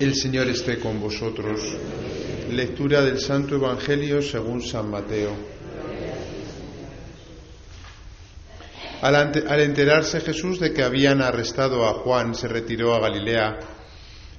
El 0.00 0.16
Señor 0.16 0.48
esté 0.48 0.80
con 0.80 1.00
vosotros. 1.00 1.60
Lectura 2.50 3.00
del 3.00 3.20
Santo 3.20 3.54
Evangelio 3.54 4.20
según 4.22 4.60
San 4.60 4.90
Mateo. 4.90 5.30
Al, 9.02 9.60
enterarse 9.60 10.20
Jesús 10.20 10.58
de 10.58 10.72
que 10.72 10.82
habían 10.82 11.22
arrestado 11.22 11.86
a 11.86 11.94
Juan, 11.94 12.34
se 12.34 12.48
retiró 12.48 12.92
a 12.92 13.00
Galilea. 13.02 13.60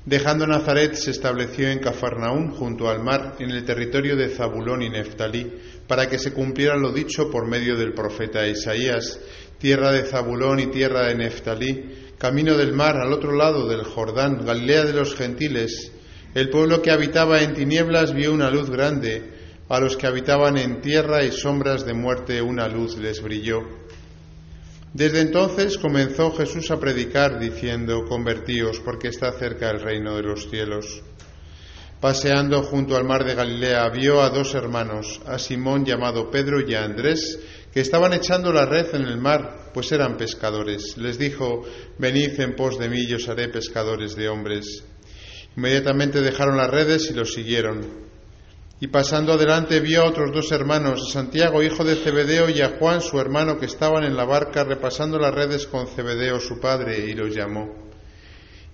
Dejando 0.06 0.46
Nazaret, 0.46 0.94
se 0.96 1.12
estableció 1.12 1.70
en 1.70 1.80
Cafarnaún, 1.80 2.52
junto 2.52 2.90
al 2.90 3.02
mar, 3.02 3.38
en 3.40 3.52
el 3.52 3.64
territorio 3.64 4.18
de 4.18 4.28
Zabulón 4.28 4.82
y 4.82 4.90
Neftalí, 4.90 5.54
para 5.88 6.10
que 6.10 6.20
se 6.20 6.34
cumpliera 6.34 6.76
lo 6.76 6.92
dicho 6.92 7.32
por 7.32 7.48
medio 7.48 7.78
del 7.78 7.94
profeta 7.94 8.46
Isaías, 8.46 9.22
tierra 9.58 9.94
de 9.94 10.04
Zabulón 10.04 10.60
y 10.60 10.68
tierra 10.68 11.08
de 11.08 11.16
Neftalí 11.16 12.05
camino 12.18 12.58
del 12.58 12.74
mar, 12.74 12.98
al 12.98 13.12
otro 13.14 13.34
lado 13.34 13.68
del 13.68 13.84
Jordán, 13.84 14.46
Galilea 14.46 14.86
de 14.86 14.94
los 14.94 15.16
gentiles. 15.16 15.92
El 16.34 16.50
pueblo 16.50 16.82
que 16.82 16.92
habitaba 16.92 17.42
en 17.42 17.54
tinieblas 17.54 18.14
vio 18.14 18.34
una 18.34 18.50
luz 18.50 18.70
grande, 18.70 19.34
a 19.70 19.80
los 19.80 19.98
que 19.98 20.08
habitaban 20.08 20.58
en 20.58 20.82
tierra 20.82 21.24
y 21.24 21.32
sombras 21.32 21.86
de 21.86 21.94
muerte 21.94 22.42
una 22.42 22.68
luz 22.68 22.98
les 22.98 23.22
brilló. 23.22 23.62
Desde 24.94 25.22
entonces 25.22 25.78
comenzó 25.78 26.32
Jesús 26.32 26.72
a 26.72 26.80
predicar 26.80 27.40
diciendo, 27.40 28.06
convertíos 28.06 28.80
porque 28.80 29.10
está 29.10 29.32
cerca 29.34 29.70
el 29.70 29.82
reino 29.82 30.16
de 30.16 30.24
los 30.24 30.50
cielos. 30.50 31.04
Paseando 32.00 32.64
junto 32.64 32.96
al 32.96 33.04
mar 33.04 33.26
de 33.26 33.36
Galilea 33.36 33.90
vio 33.90 34.22
a 34.22 34.30
dos 34.30 34.54
hermanos, 34.54 35.22
a 35.26 35.40
Simón 35.40 35.84
llamado 35.84 36.30
Pedro 36.30 36.62
y 36.62 36.76
a 36.76 36.84
Andrés, 36.84 37.40
que 37.74 37.82
estaban 37.82 38.14
echando 38.14 38.54
la 38.54 38.66
red 38.66 38.94
en 38.94 39.02
el 39.02 39.18
mar, 39.18 39.65
pues 39.76 39.92
eran 39.92 40.16
pescadores. 40.16 40.96
Les 40.96 41.20
dijo, 41.20 41.64
venid 41.98 42.40
en 42.40 42.56
pos 42.56 42.80
de 42.80 42.88
mí 42.88 43.02
y 43.02 43.14
os 43.14 43.28
haré 43.28 43.50
pescadores 43.50 44.16
de 44.16 44.30
hombres. 44.30 44.86
Inmediatamente 45.58 46.22
dejaron 46.22 46.56
las 46.56 46.70
redes 46.70 47.12
y 47.12 47.14
los 47.14 47.34
siguieron. 47.34 47.86
Y 48.80 48.88
pasando 48.88 49.34
adelante 49.34 49.82
vio 49.82 50.04
a 50.04 50.10
otros 50.10 50.32
dos 50.34 50.50
hermanos, 50.54 51.10
a 51.10 51.12
Santiago, 51.12 51.62
hijo 51.62 51.84
de 51.84 51.98
Cebedeo, 51.98 52.50
y 52.50 52.62
a 52.62 52.78
Juan, 52.80 53.02
su 53.02 53.20
hermano, 53.20 53.58
que 53.58 53.66
estaban 53.66 54.06
en 54.06 54.16
la 54.16 54.24
barca 54.24 54.64
repasando 54.64 55.20
las 55.20 55.36
redes 55.36 55.68
con 55.68 55.88
Cebedeo, 55.88 56.40
su 56.40 56.58
padre, 56.62 57.06
y 57.10 57.14
los 57.14 57.36
llamó. 57.36 57.68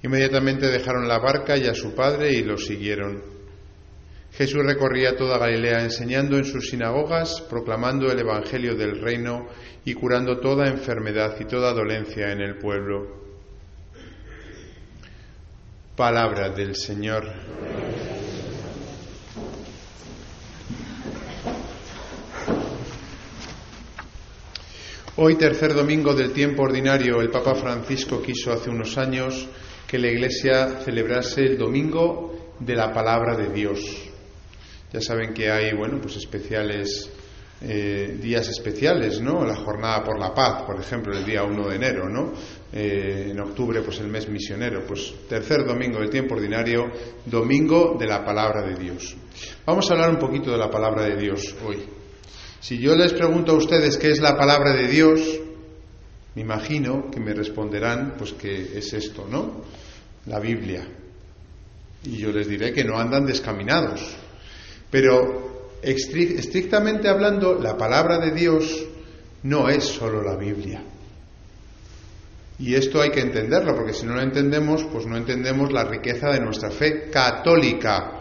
Inmediatamente 0.03 0.67
dejaron 0.67 1.07
la 1.07 1.17
barca 1.17 1.57
y 1.57 1.65
a 1.65 1.73
su 1.73 1.95
padre 1.95 2.31
y 2.31 2.43
los 2.43 2.67
siguieron. 2.67 3.40
Jesús 4.33 4.63
recorría 4.65 5.17
toda 5.17 5.37
Galilea 5.37 5.83
enseñando 5.83 6.37
en 6.37 6.45
sus 6.45 6.69
sinagogas, 6.69 7.41
proclamando 7.41 8.09
el 8.09 8.19
Evangelio 8.19 8.75
del 8.75 9.01
reino 9.01 9.47
y 9.83 9.93
curando 9.93 10.39
toda 10.39 10.67
enfermedad 10.67 11.35
y 11.39 11.45
toda 11.45 11.73
dolencia 11.73 12.31
en 12.31 12.41
el 12.41 12.57
pueblo. 12.57 13.19
Palabra 15.97 16.49
del 16.49 16.75
Señor. 16.75 17.25
Hoy, 25.17 25.35
tercer 25.35 25.73
domingo 25.73 26.13
del 26.13 26.31
tiempo 26.31 26.63
ordinario, 26.63 27.19
el 27.19 27.29
Papa 27.29 27.53
Francisco 27.53 28.21
quiso 28.21 28.53
hace 28.53 28.69
unos 28.69 28.97
años 28.97 29.47
que 29.85 29.99
la 29.99 30.07
Iglesia 30.07 30.79
celebrase 30.79 31.41
el 31.41 31.57
domingo 31.57 32.55
de 32.59 32.75
la 32.75 32.93
palabra 32.93 33.35
de 33.35 33.49
Dios. 33.49 34.10
Ya 34.93 35.01
saben 35.01 35.33
que 35.33 35.49
hay, 35.49 35.73
bueno, 35.73 35.99
pues 36.01 36.17
especiales, 36.17 37.09
eh, 37.61 38.17
días 38.21 38.49
especiales, 38.49 39.21
¿no? 39.21 39.45
La 39.45 39.55
Jornada 39.55 40.03
por 40.03 40.19
la 40.19 40.33
Paz, 40.33 40.63
por 40.63 40.79
ejemplo, 40.79 41.17
el 41.17 41.25
día 41.25 41.43
1 41.43 41.69
de 41.69 41.75
enero, 41.75 42.09
¿no? 42.09 42.33
Eh, 42.73 43.29
en 43.31 43.39
octubre, 43.39 43.81
pues 43.81 43.99
el 43.99 44.07
mes 44.07 44.27
misionero. 44.27 44.85
Pues 44.85 45.13
tercer 45.29 45.65
domingo 45.65 45.99
del 45.99 46.09
tiempo 46.09 46.35
ordinario, 46.35 46.91
domingo 47.25 47.95
de 47.99 48.07
la 48.07 48.25
palabra 48.25 48.63
de 48.63 48.75
Dios. 48.75 49.15
Vamos 49.65 49.89
a 49.89 49.93
hablar 49.93 50.09
un 50.09 50.19
poquito 50.19 50.51
de 50.51 50.57
la 50.57 50.69
palabra 50.69 51.03
de 51.03 51.15
Dios 51.15 51.55
hoy. 51.65 51.77
Si 52.59 52.77
yo 52.77 52.95
les 52.95 53.13
pregunto 53.13 53.53
a 53.53 53.55
ustedes 53.55 53.97
qué 53.97 54.11
es 54.11 54.19
la 54.19 54.37
palabra 54.37 54.73
de 54.73 54.87
Dios, 54.87 55.21
me 56.35 56.41
imagino 56.41 57.09
que 57.09 57.19
me 57.19 57.33
responderán, 57.33 58.15
pues 58.17 58.33
que 58.33 58.77
es 58.77 58.93
esto, 58.93 59.27
¿no? 59.29 59.61
La 60.25 60.39
Biblia. 60.39 60.87
Y 62.03 62.17
yo 62.17 62.31
les 62.31 62.47
diré 62.47 62.71
que 62.71 62.83
no 62.83 62.97
andan 62.97 63.25
descaminados, 63.25 64.15
pero 64.91 65.69
estrictamente 65.81 67.07
hablando, 67.07 67.55
la 67.55 67.77
palabra 67.77 68.19
de 68.19 68.31
Dios 68.31 68.85
no 69.43 69.69
es 69.69 69.85
solo 69.85 70.21
la 70.21 70.35
Biblia. 70.35 70.83
Y 72.59 72.75
esto 72.75 73.01
hay 73.01 73.09
que 73.09 73.21
entenderlo, 73.21 73.75
porque 73.75 73.93
si 73.93 74.05
no 74.05 74.13
lo 74.13 74.21
entendemos, 74.21 74.83
pues 74.83 75.07
no 75.07 75.17
entendemos 75.17 75.71
la 75.71 75.85
riqueza 75.85 76.29
de 76.29 76.39
nuestra 76.39 76.69
fe 76.69 77.09
católica, 77.09 78.17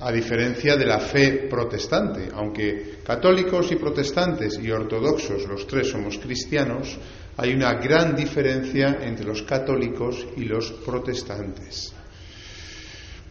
a 0.00 0.10
diferencia 0.10 0.76
de 0.76 0.86
la 0.86 0.98
fe 0.98 1.46
protestante. 1.50 2.30
Aunque 2.32 3.00
católicos 3.04 3.70
y 3.70 3.76
protestantes 3.76 4.58
y 4.62 4.70
ortodoxos, 4.70 5.46
los 5.46 5.66
tres 5.66 5.88
somos 5.88 6.16
cristianos, 6.16 6.96
hay 7.36 7.52
una 7.52 7.74
gran 7.74 8.16
diferencia 8.16 8.98
entre 9.02 9.26
los 9.26 9.42
católicos 9.42 10.26
y 10.38 10.44
los 10.44 10.72
protestantes. 10.72 11.92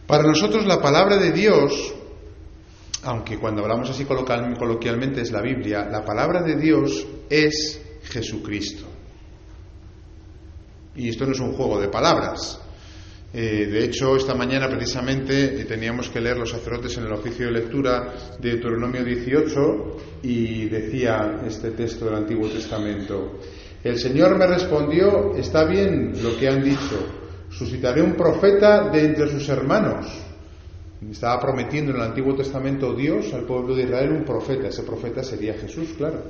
Para 0.06 0.22
nosotros 0.22 0.64
la 0.64 0.80
palabra 0.80 1.16
de 1.16 1.32
Dios 1.32 1.94
aunque 3.02 3.38
cuando 3.38 3.62
hablamos 3.62 3.90
así 3.90 4.04
coloquialmente 4.04 5.22
es 5.22 5.30
la 5.30 5.40
Biblia, 5.40 5.88
la 5.90 6.04
palabra 6.04 6.42
de 6.42 6.56
Dios 6.56 7.06
es 7.28 7.80
Jesucristo. 8.04 8.86
Y 10.96 11.08
esto 11.08 11.24
no 11.24 11.32
es 11.32 11.40
un 11.40 11.52
juego 11.52 11.80
de 11.80 11.88
palabras. 11.88 12.60
Eh, 13.32 13.68
de 13.70 13.84
hecho, 13.84 14.16
esta 14.16 14.34
mañana 14.34 14.68
precisamente 14.68 15.60
eh, 15.60 15.64
teníamos 15.64 16.08
que 16.08 16.20
leer 16.20 16.36
los 16.36 16.50
sacerdotes 16.50 16.98
en 16.98 17.04
el 17.04 17.12
oficio 17.12 17.46
de 17.46 17.52
lectura 17.52 18.12
de 18.40 18.50
Deuteronomio 18.50 19.04
18 19.04 20.20
y 20.24 20.68
decía 20.68 21.40
este 21.46 21.70
texto 21.70 22.06
del 22.06 22.16
Antiguo 22.16 22.48
Testamento, 22.48 23.38
el 23.84 23.98
Señor 23.98 24.36
me 24.36 24.48
respondió, 24.48 25.36
está 25.36 25.64
bien 25.64 26.12
lo 26.22 26.36
que 26.36 26.48
han 26.48 26.62
dicho, 26.62 27.06
suscitaré 27.50 28.02
un 28.02 28.14
profeta 28.14 28.90
de 28.90 29.04
entre 29.04 29.28
sus 29.28 29.48
hermanos 29.48 30.29
estaba 31.08 31.40
prometiendo 31.40 31.92
en 31.92 31.96
el 31.96 32.02
Antiguo 32.02 32.34
Testamento 32.34 32.94
Dios 32.94 33.32
al 33.32 33.44
pueblo 33.44 33.74
de 33.74 33.84
Israel 33.84 34.12
un 34.12 34.24
profeta. 34.24 34.68
Ese 34.68 34.82
profeta 34.82 35.22
sería 35.22 35.54
Jesús, 35.54 35.94
claro. 35.96 36.22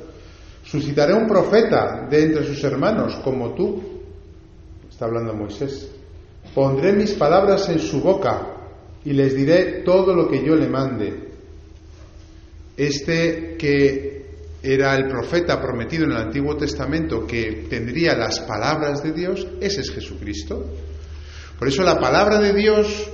Suscitaré 0.65 1.13
un 1.15 1.27
profeta 1.27 2.07
de 2.09 2.25
entre 2.25 2.47
sus 2.47 2.63
hermanos, 2.63 3.17
como 3.25 3.55
tú. 3.55 3.83
Está 4.89 5.07
hablando 5.07 5.35
Moisés. 5.35 5.91
Pondré 6.55 6.93
mis 6.93 7.13
palabras 7.13 7.69
en 7.69 7.81
su 7.81 8.01
boca 8.01 8.47
y 9.05 9.13
les 9.13 9.35
diré 9.35 9.83
todo 9.83 10.15
lo 10.15 10.29
que 10.29 10.45
yo 10.45 10.55
le 10.55 10.69
mande. 10.69 11.31
Este 12.77 13.57
que 13.59 14.21
era 14.63 14.95
el 14.95 15.09
profeta 15.09 15.61
prometido 15.61 16.05
en 16.05 16.13
el 16.13 16.19
Antiguo 16.19 16.57
Testamento 16.57 17.27
que 17.27 17.67
tendría 17.69 18.15
las 18.15 18.41
palabras 18.41 19.03
de 19.03 19.13
Dios, 19.13 19.47
ese 19.61 19.81
es 19.81 19.91
Jesucristo. 19.91 20.65
Por 21.59 21.69
eso 21.69 21.83
la 21.83 21.99
palabra 21.99 22.39
de 22.41 22.53
Dios 22.53 23.11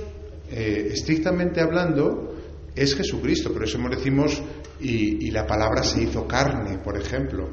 eh, 0.51 0.89
estrictamente 0.91 1.61
hablando, 1.61 2.35
es 2.75 2.95
Jesucristo. 2.95 3.51
Por 3.51 3.63
eso 3.63 3.79
decimos, 3.89 4.41
y, 4.79 5.31
la 5.31 5.45
palabra 5.45 5.83
se 5.83 6.03
hizo 6.03 6.27
carne, 6.27 6.77
por 6.79 6.97
ejemplo. 6.97 7.49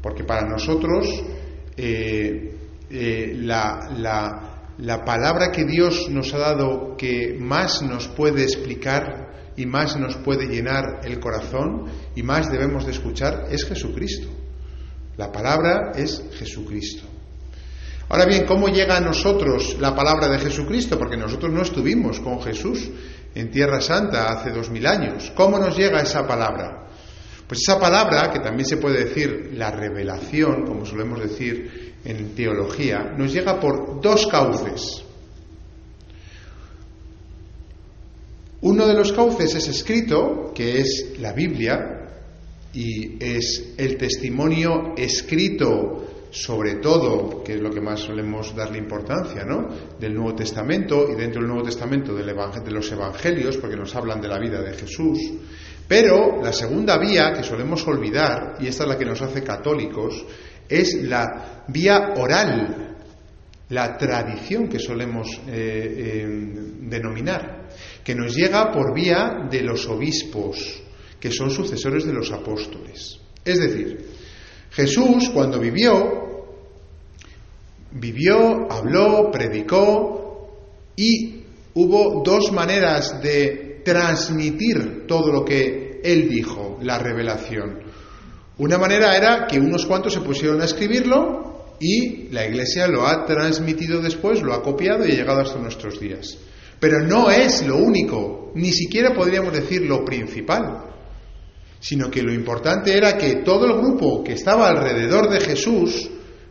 Porque 0.00 0.24
para 0.24 0.48
nosotros 0.48 1.06
eh, 1.76 2.54
eh, 2.90 3.32
la, 3.36 4.68
la 4.78 5.04
palabra 5.04 5.50
que 5.50 5.64
Dios 5.64 6.08
nos 6.10 6.34
ha 6.34 6.38
dado 6.38 6.96
que 6.96 7.36
más 7.38 7.82
nos 7.82 8.08
puede 8.08 8.42
explicar 8.42 9.52
y 9.56 9.66
más 9.66 9.98
nos 9.98 10.16
puede 10.16 10.46
llenar 10.46 11.00
el 11.04 11.20
corazón 11.20 11.84
y 12.16 12.22
más 12.22 12.50
debemos 12.50 12.84
de 12.84 12.92
escuchar 12.92 13.46
es 13.50 13.64
Jesucristo. 13.64 14.28
La 15.16 15.30
palabra 15.30 15.92
es 15.94 16.22
Jesucristo. 16.32 17.11
Ahora 18.08 18.26
bien, 18.26 18.44
¿cómo 18.46 18.68
llega 18.68 18.96
a 18.96 19.00
nosotros 19.00 19.76
la 19.80 19.94
palabra 19.94 20.28
de 20.28 20.38
Jesucristo? 20.38 20.98
Porque 20.98 21.16
nosotros 21.16 21.52
no 21.52 21.62
estuvimos 21.62 22.20
con 22.20 22.42
Jesús 22.42 22.90
en 23.34 23.50
Tierra 23.50 23.80
Santa 23.80 24.30
hace 24.30 24.50
dos 24.50 24.70
mil 24.70 24.86
años. 24.86 25.32
¿Cómo 25.34 25.58
nos 25.58 25.76
llega 25.76 26.02
esa 26.02 26.26
palabra? 26.26 26.88
Pues 27.46 27.60
esa 27.60 27.78
palabra, 27.78 28.30
que 28.30 28.40
también 28.40 28.66
se 28.66 28.76
puede 28.76 29.04
decir 29.04 29.52
la 29.54 29.70
revelación, 29.70 30.64
como 30.66 30.84
solemos 30.86 31.20
decir 31.20 31.94
en 32.04 32.34
teología, 32.34 33.14
nos 33.16 33.32
llega 33.32 33.60
por 33.60 34.00
dos 34.00 34.26
cauces. 34.26 35.04
Uno 38.62 38.86
de 38.86 38.94
los 38.94 39.12
cauces 39.12 39.54
es 39.54 39.68
escrito, 39.68 40.52
que 40.54 40.78
es 40.78 41.14
la 41.18 41.32
Biblia, 41.32 42.10
y 42.72 43.22
es 43.22 43.74
el 43.76 43.96
testimonio 43.96 44.94
escrito 44.96 46.11
sobre 46.32 46.76
todo, 46.76 47.44
que 47.44 47.54
es 47.54 47.60
lo 47.60 47.70
que 47.70 47.82
más 47.82 48.00
solemos 48.00 48.56
darle 48.56 48.78
importancia, 48.78 49.44
¿no? 49.44 49.68
Del 50.00 50.14
Nuevo 50.14 50.34
Testamento 50.34 51.06
y 51.12 51.14
dentro 51.14 51.42
del 51.42 51.50
Nuevo 51.50 51.64
Testamento 51.64 52.14
de 52.14 52.70
los 52.72 52.90
Evangelios, 52.90 53.58
porque 53.58 53.76
nos 53.76 53.94
hablan 53.94 54.20
de 54.20 54.28
la 54.28 54.38
vida 54.38 54.62
de 54.62 54.72
Jesús. 54.72 55.18
Pero 55.86 56.42
la 56.42 56.54
segunda 56.54 56.96
vía 56.96 57.34
que 57.34 57.42
solemos 57.42 57.86
olvidar, 57.86 58.56
y 58.60 58.66
esta 58.66 58.84
es 58.84 58.88
la 58.88 58.96
que 58.96 59.04
nos 59.04 59.20
hace 59.20 59.42
católicos, 59.42 60.24
es 60.66 61.02
la 61.02 61.64
vía 61.68 62.14
oral. 62.16 62.96
La 63.68 63.98
tradición 63.98 64.68
que 64.68 64.78
solemos 64.78 65.38
eh, 65.48 65.50
eh, 65.52 66.26
denominar, 66.80 67.68
que 68.02 68.14
nos 68.14 68.34
llega 68.34 68.70
por 68.70 68.94
vía 68.94 69.48
de 69.50 69.60
los 69.60 69.86
obispos, 69.86 70.82
que 71.20 71.30
son 71.30 71.50
sucesores 71.50 72.06
de 72.06 72.12
los 72.12 72.32
apóstoles. 72.32 73.18
Es 73.44 73.58
decir, 73.58 74.11
Jesús 74.72 75.30
cuando 75.34 75.58
vivió, 75.58 76.22
vivió, 77.92 78.70
habló, 78.72 79.30
predicó 79.30 80.48
y 80.96 81.42
hubo 81.74 82.22
dos 82.24 82.52
maneras 82.52 83.22
de 83.22 83.82
transmitir 83.84 85.06
todo 85.06 85.30
lo 85.30 85.44
que 85.44 86.00
él 86.02 86.28
dijo, 86.28 86.78
la 86.82 86.98
revelación. 86.98 87.80
Una 88.58 88.78
manera 88.78 89.16
era 89.16 89.46
que 89.46 89.58
unos 89.58 89.86
cuantos 89.86 90.14
se 90.14 90.20
pusieron 90.20 90.60
a 90.62 90.64
escribirlo 90.64 91.74
y 91.78 92.28
la 92.30 92.46
Iglesia 92.46 92.86
lo 92.86 93.06
ha 93.06 93.26
transmitido 93.26 94.00
después, 94.00 94.40
lo 94.40 94.54
ha 94.54 94.62
copiado 94.62 95.06
y 95.06 95.12
ha 95.12 95.16
llegado 95.16 95.40
hasta 95.40 95.58
nuestros 95.58 96.00
días. 96.00 96.38
Pero 96.80 97.00
no 97.00 97.30
es 97.30 97.66
lo 97.66 97.76
único, 97.76 98.52
ni 98.54 98.72
siquiera 98.72 99.14
podríamos 99.14 99.52
decir 99.52 99.82
lo 99.82 100.04
principal, 100.04 100.91
sino 101.82 102.08
que 102.08 102.22
lo 102.22 102.32
importante 102.32 102.96
era 102.96 103.18
que 103.18 103.42
todo 103.44 103.66
el 103.66 103.76
grupo 103.76 104.22
que 104.22 104.34
estaba 104.34 104.68
alrededor 104.68 105.28
de 105.28 105.40
Jesús 105.40 106.08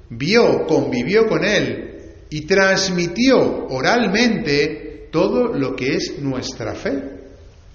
vio, 0.10 0.68
convivió 0.68 1.25
con 1.25 1.45
él 1.45 1.92
y 2.30 2.42
transmitió 2.42 3.66
oralmente 3.69 5.07
todo 5.10 5.48
lo 5.48 5.74
que 5.74 5.95
es 5.95 6.19
nuestra 6.19 6.75
fe. 6.75 7.01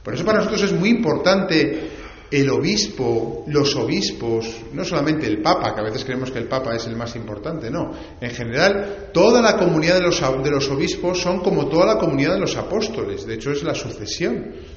Por 0.03 0.15
eso 0.15 0.25
para 0.25 0.39
nosotros 0.39 0.65
es 0.65 0.73
muy 0.73 0.91
importante 0.91 1.89
el 2.31 2.51
obispo, 2.51 3.45
los 3.49 3.75
obispos, 3.75 4.63
no 4.75 4.85
solamente 4.85 5.27
el 5.27 5.41
Papa, 5.41 5.75
que 5.75 5.81
a 5.81 5.85
veces 5.85 6.05
creemos 6.05 6.31
que 6.31 6.41
el 6.41 6.49
Papa 6.49 6.77
es 6.77 6.87
el 6.87 6.95
más 6.97 7.17
importante, 7.17 7.71
no. 7.71 7.91
En 8.21 8.31
general, 8.33 9.09
toda 9.15 9.41
la 9.41 9.57
comunidad 9.57 9.95
de 9.95 10.03
los, 10.03 10.21
de 10.21 10.51
los 10.51 10.69
obispos 10.69 11.23
son 11.23 11.41
como 11.41 11.69
toda 11.69 11.87
la 11.87 11.99
comunidad 11.99 12.35
de 12.35 12.41
los 12.41 12.57
apóstoles, 12.57 13.25
de 13.27 13.35
hecho 13.35 13.51
es 13.51 13.63
la 13.63 13.75
sucesión. 13.75 14.76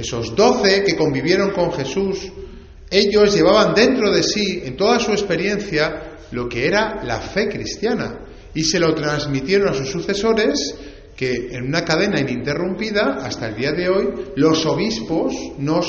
Esos 0.00 0.34
doce 0.34 0.82
que 0.82 0.96
convivieron 0.96 1.50
con 1.50 1.72
Jesús, 1.72 2.32
ellos 2.90 3.34
llevaban 3.34 3.74
dentro 3.74 4.10
de 4.10 4.22
sí, 4.22 4.62
en 4.64 4.76
toda 4.76 4.98
su 4.98 5.12
experiencia, 5.12 6.18
lo 6.32 6.48
que 6.48 6.66
era 6.66 7.02
la 7.04 7.20
fe 7.20 7.48
cristiana 7.48 8.20
y 8.54 8.64
se 8.64 8.80
lo 8.80 8.94
transmitieron 8.94 9.68
a 9.68 9.74
sus 9.74 9.90
sucesores 9.90 10.74
que 11.16 11.50
en 11.52 11.66
una 11.66 11.84
cadena 11.84 12.18
ininterrumpida, 12.18 13.18
hasta 13.22 13.48
el 13.48 13.56
día 13.56 13.72
de 13.72 13.88
hoy, 13.88 14.08
los 14.36 14.64
obispos 14.64 15.34
nos 15.58 15.86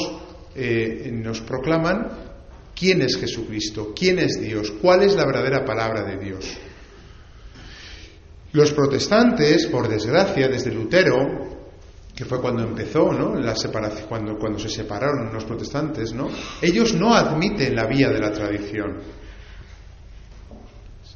eh, 0.53 1.09
nos 1.13 1.39
proclaman 1.39 2.09
quién 2.75 3.01
es 3.01 3.17
Jesucristo, 3.17 3.93
quién 3.97 4.19
es 4.19 4.41
Dios, 4.41 4.71
cuál 4.81 5.03
es 5.03 5.15
la 5.15 5.25
verdadera 5.25 5.63
palabra 5.63 6.03
de 6.03 6.17
Dios. 6.17 6.57
Los 8.51 8.73
protestantes, 8.73 9.67
por 9.67 9.87
desgracia, 9.87 10.49
desde 10.49 10.73
Lutero, 10.73 11.50
que 12.21 12.25
fue 12.25 12.39
cuando 12.39 12.61
empezó, 12.61 13.11
¿no? 13.11 13.33
Cuando, 14.07 14.37
cuando 14.37 14.59
se 14.59 14.69
separaron 14.69 15.33
los 15.33 15.43
protestantes, 15.43 16.13
¿no? 16.13 16.29
Ellos 16.61 16.93
no 16.93 17.15
admiten 17.15 17.75
la 17.75 17.87
vía 17.87 18.09
de 18.09 18.19
la 18.19 18.31
tradición. 18.31 18.99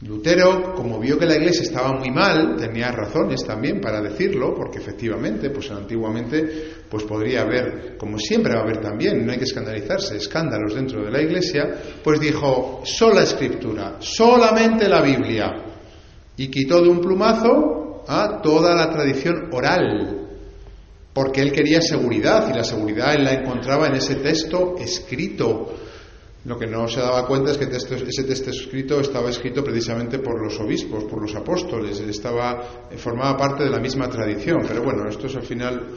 Lutero, 0.02 0.74
como 0.74 1.00
vio 1.00 1.20
que 1.20 1.28
la 1.28 1.36
iglesia 1.36 1.62
estaba 1.62 1.92
muy 1.94 2.10
mal, 2.10 2.56
tenía 2.58 2.92
razones 2.92 3.46
también 3.46 3.80
para 3.80 4.02
decirlo, 4.02 4.56
porque 4.56 4.80
efectivamente, 4.80 5.52
pues 5.52 5.70
antiguamente, 5.70 6.74
pues 6.90 7.04
podría 7.04 7.42
haber, 7.42 7.98
como 7.98 8.18
siempre 8.18 8.56
va 8.56 8.62
a 8.62 8.64
haber 8.64 8.82
también, 8.82 9.24
no 9.24 9.32
hay 9.32 9.38
que 9.38 9.44
escandalizarse, 9.44 10.18
escándalos 10.18 10.74
dentro 10.74 11.06
de 11.06 11.12
la 11.12 11.22
iglesia, 11.22 11.82
pues 12.04 12.20
dijo, 12.20 12.82
sola 12.84 13.22
escritura, 13.22 13.98
solamente 14.00 14.90
la 14.90 15.02
Biblia, 15.04 15.54
y 16.36 16.48
quitó 16.48 16.82
de 16.82 16.90
un 16.90 17.00
plumazo 17.00 18.04
a 18.08 18.42
toda 18.42 18.74
la 18.74 18.90
tradición 18.90 19.50
oral, 19.52 20.25
porque 21.16 21.40
él 21.40 21.54
quería 21.54 21.82
seguridad, 21.82 22.50
y 22.50 22.58
la 22.58 22.66
seguridad 22.66 23.16
él 23.16 23.24
la 23.24 23.32
encontraba 23.32 23.88
en 23.88 23.96
ese 23.96 24.16
texto 24.16 24.76
escrito, 24.78 25.74
lo 26.44 26.60
que 26.60 26.68
no 26.68 26.90
se 26.90 27.00
daba 27.00 27.26
cuenta 27.26 27.52
es 27.52 27.58
que 27.58 27.64
ese 27.64 28.26
texto 28.26 28.50
escrito 28.50 29.00
estaba 29.00 29.30
escrito 29.30 29.64
precisamente 29.64 30.20
por 30.20 30.44
los 30.44 30.60
obispos, 30.60 31.06
por 31.06 31.22
los 31.22 31.34
apóstoles, 31.34 32.02
estaba, 32.02 32.90
formaba 32.98 33.38
parte 33.38 33.64
de 33.64 33.70
la 33.70 33.80
misma 33.80 34.10
tradición. 34.10 34.58
Pero 34.68 34.84
bueno, 34.84 35.08
esto 35.08 35.28
es 35.28 35.36
al 35.38 35.44
final 35.44 35.88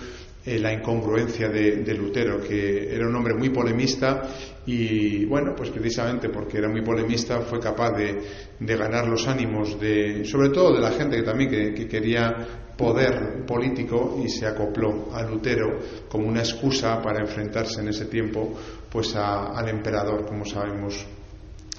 eh, 0.44 0.58
la 0.58 0.72
incongruencia 0.72 1.48
de, 1.48 1.94
Lutero, 1.94 2.40
que 2.40 2.94
era 2.94 3.06
un 3.06 3.14
hombre 3.14 3.34
muy 3.34 3.50
polemista 3.50 4.22
y, 4.66 5.24
bueno, 5.24 5.54
pues 5.56 5.70
precisamente 5.70 6.28
porque 6.28 6.58
era 6.58 6.68
muy 6.68 6.82
polemista 6.82 7.40
fue 7.40 7.58
capaz 7.58 7.92
de, 7.92 8.20
ganar 8.60 9.08
los 9.08 9.26
ánimos 9.26 9.78
de, 9.80 10.24
sobre 10.24 10.50
todo 10.50 10.74
de 10.74 10.80
la 10.80 10.90
gente 10.92 11.16
que 11.16 11.22
también 11.22 11.50
que 11.74 11.88
quería 11.88 12.68
poder 12.78 13.44
político 13.44 14.20
y 14.24 14.28
se 14.28 14.46
acopló 14.46 15.12
a 15.12 15.22
Lutero 15.22 15.80
como 16.08 16.28
una 16.28 16.40
excusa 16.40 17.02
para 17.02 17.20
enfrentarse 17.20 17.80
en 17.80 17.88
ese 17.88 18.06
tiempo 18.06 18.54
pues 18.88 19.16
al 19.16 19.68
emperador, 19.68 20.24
como 20.24 20.44
sabemos 20.44 21.04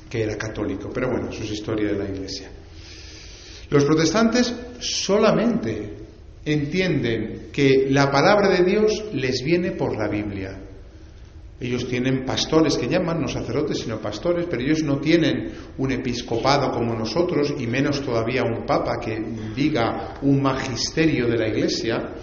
que 0.09 0.23
era 0.23 0.37
católico. 0.37 0.89
Pero 0.93 1.09
bueno, 1.09 1.29
eso 1.29 1.43
es 1.43 1.51
historia 1.51 1.93
de 1.93 1.97
la 1.97 2.05
Iglesia. 2.05 2.51
Los 3.69 3.85
protestantes 3.85 4.53
solamente 4.79 5.98
entienden 6.45 7.49
que 7.51 7.87
la 7.89 8.11
palabra 8.11 8.49
de 8.49 8.63
Dios 8.63 9.05
les 9.13 9.43
viene 9.43 9.71
por 9.71 9.97
la 9.97 10.07
Biblia. 10.07 10.57
Ellos 11.59 11.89
tienen 11.89 12.25
pastores 12.25 12.77
que 12.77 12.87
llaman, 12.87 13.19
no 13.19 13.27
sacerdotes, 13.27 13.79
sino 13.79 13.99
pastores, 13.99 14.45
pero 14.49 14.61
ellos 14.61 14.81
no 14.83 14.99
tienen 14.99 15.51
un 15.77 15.91
episcopado 15.91 16.71
como 16.71 16.95
nosotros, 16.95 17.53
y 17.57 17.67
menos 17.67 18.01
todavía 18.01 18.43
un 18.43 18.65
papa 18.65 18.97
que 18.99 19.21
diga 19.53 20.15
un 20.21 20.41
magisterio 20.41 21.27
de 21.27 21.37
la 21.37 21.49
iglesia. 21.49 22.13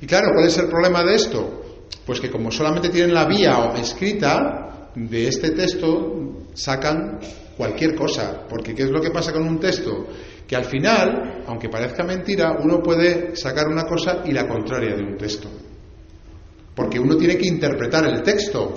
Y 0.00 0.06
claro, 0.06 0.30
¿cuál 0.34 0.48
es 0.48 0.58
el 0.58 0.66
problema 0.66 1.04
de 1.04 1.14
esto? 1.14 1.86
Pues 2.04 2.20
que 2.20 2.30
como 2.30 2.50
solamente 2.50 2.88
tienen 2.88 3.14
la 3.14 3.26
vía 3.26 3.72
escrita 3.76 4.90
de 4.96 5.28
este 5.28 5.52
texto, 5.52 6.48
sacan 6.54 7.20
cualquier 7.56 7.94
cosa. 7.94 8.46
Porque 8.48 8.74
¿qué 8.74 8.84
es 8.84 8.90
lo 8.90 9.00
que 9.00 9.10
pasa 9.10 9.32
con 9.32 9.46
un 9.46 9.58
texto? 9.58 10.06
Que 10.46 10.56
al 10.56 10.64
final, 10.64 11.44
aunque 11.46 11.68
parezca 11.68 12.04
mentira, 12.04 12.56
uno 12.60 12.82
puede 12.82 13.34
sacar 13.36 13.68
una 13.68 13.84
cosa 13.84 14.22
y 14.24 14.32
la 14.32 14.46
contraria 14.46 14.94
de 14.94 15.02
un 15.02 15.16
texto 15.16 15.48
porque 16.74 16.98
uno 16.98 17.16
tiene 17.16 17.36
que 17.36 17.46
interpretar 17.46 18.06
el 18.06 18.22
texto. 18.22 18.74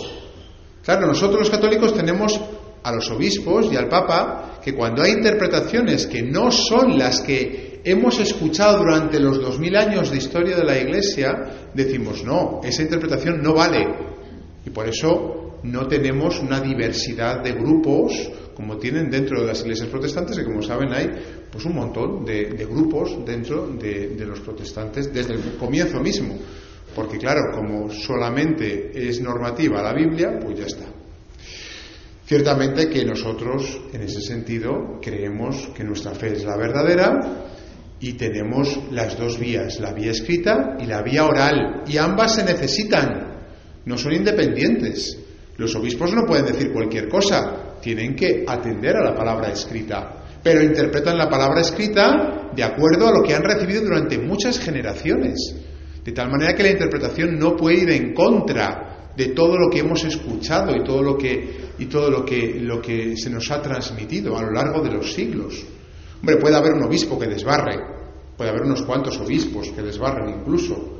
Claro, 0.83 1.07
nosotros 1.07 1.41
los 1.41 1.50
católicos 1.50 1.94
tenemos 1.94 2.39
a 2.83 2.91
los 2.91 3.09
obispos 3.09 3.71
y 3.71 3.75
al 3.75 3.89
Papa 3.89 4.59
que 4.63 4.74
cuando 4.74 5.01
hay 5.01 5.12
interpretaciones 5.12 6.06
que 6.06 6.21
no 6.21 6.51
son 6.51 6.97
las 6.97 7.21
que 7.21 7.81
hemos 7.83 8.19
escuchado 8.19 8.80
durante 8.80 9.19
los 9.19 9.41
dos 9.41 9.59
mil 9.59 9.75
años 9.75 10.12
de 10.12 10.18
historia 10.18 10.56
de 10.56 10.63
la 10.63 10.77
Iglesia, 10.77 11.69
decimos 11.73 12.23
no, 12.23 12.61
esa 12.63 12.83
interpretación 12.83 13.42
no 13.42 13.54
vale. 13.54 13.85
Y 14.66 14.69
por 14.69 14.87
eso 14.87 15.46
no 15.64 15.87
tenemos 15.87 16.40
una 16.40 16.59
diversidad 16.59 17.44
de 17.44 17.54
grupos 17.54 18.31
como 18.56 18.78
tienen 18.78 19.09
dentro 19.11 19.42
de 19.42 19.47
las 19.47 19.61
iglesias 19.61 19.90
protestantes, 19.90 20.35
que 20.35 20.44
como 20.44 20.64
saben 20.64 20.92
hay 20.92 21.11
pues 21.52 21.64
un 21.66 21.76
montón 21.76 22.26
de, 22.26 22.66
grupos 22.66 23.23
dentro 23.23 23.68
de 23.68 24.26
los 24.26 24.40
protestantes 24.40 25.14
desde 25.14 25.35
el 25.35 25.57
comienzo 25.59 25.99
mismo. 25.99 26.35
Porque 26.95 27.19
claro, 27.19 27.52
como 27.54 27.92
solamente 27.92 28.92
es 28.95 29.21
normativa 29.21 29.83
la 29.83 29.94
Biblia, 29.94 30.40
pues 30.42 30.57
ya 30.57 30.66
está. 30.66 30.85
Ciertamente 32.26 32.90
que 32.90 33.06
nosotros, 33.06 33.80
en 33.94 34.02
ese 34.02 34.21
sentido, 34.21 34.99
creemos 35.02 35.69
que 35.76 35.83
nuestra 35.83 36.16
fe 36.16 36.33
es 36.33 36.44
la 36.44 36.57
verdadera 36.57 37.45
y 37.99 38.14
tenemos 38.14 38.80
las 38.92 39.18
dos 39.18 39.40
vías, 39.40 39.80
la 39.80 39.94
vía 39.94 40.11
escrita 40.11 40.76
y 40.80 40.87
la 40.87 41.04
vía 41.04 41.26
oral, 41.26 41.83
y 41.87 41.97
ambas 41.97 42.35
se 42.35 42.44
necesitan, 42.44 43.45
no 43.85 43.97
son 43.97 44.14
independientes. 44.14 45.27
Los 45.57 45.76
obispos 45.76 46.14
no 46.14 46.26
pueden 46.26 46.45
decir 46.45 46.71
cualquier 46.71 47.09
cosa, 47.09 47.78
tienen 47.81 48.16
que 48.16 48.44
atender 48.47 48.95
a 48.95 49.04
la 49.04 49.16
palabra 49.16 49.49
escrita, 49.49 50.26
pero 50.44 50.61
interpretan 50.61 51.18
la 51.18 51.30
palabra 51.30 51.61
escrita 51.61 52.52
de 52.56 52.64
acuerdo 52.64 53.07
a 53.07 53.11
lo 53.11 53.23
que 53.23 53.33
han 53.33 53.44
recibido 53.44 53.81
durante 53.81 54.19
muchas 54.19 54.59
generaciones. 54.59 55.56
De 56.04 56.11
tal 56.11 56.30
manera 56.30 56.54
que 56.54 56.64
la 56.64 56.71
interpretación 56.71 57.37
no 57.37 57.56
puede 57.56 57.80
ir 57.80 57.90
en 57.90 58.14
contra 58.14 59.11
de 59.18 59.30
todo 59.30 59.57
lo 59.57 59.69
que 59.69 59.80
hemos 59.80 60.04
escuchado 60.04 60.76
y 60.76 60.83
todo 60.83 61.02
lo 61.02 61.18
que, 61.18 61.71
y 61.80 61.85
todo 61.87 62.11
lo 62.11 62.23
que, 62.23 62.59
lo 62.61 62.80
que 62.80 63.18
se 63.18 63.31
nos 63.31 63.49
ha 63.49 63.61
transmitido 63.61 64.37
a 64.37 64.44
lo 64.44 64.52
largo 64.52 64.81
de 64.81 64.92
los 64.92 65.11
siglos. 65.14 65.66
Hombre, 66.19 66.37
puede 66.37 66.56
haber 66.56 66.73
un 66.73 66.83
obispo 66.83 67.18
que 67.18 67.28
desbarre, 67.28 67.80
puede 68.37 68.52
haber 68.52 68.61
unos 68.61 68.83
cuantos 68.83 69.19
obispos 69.19 69.69
que 69.69 69.81
desbarren 69.81 70.40
incluso, 70.40 70.96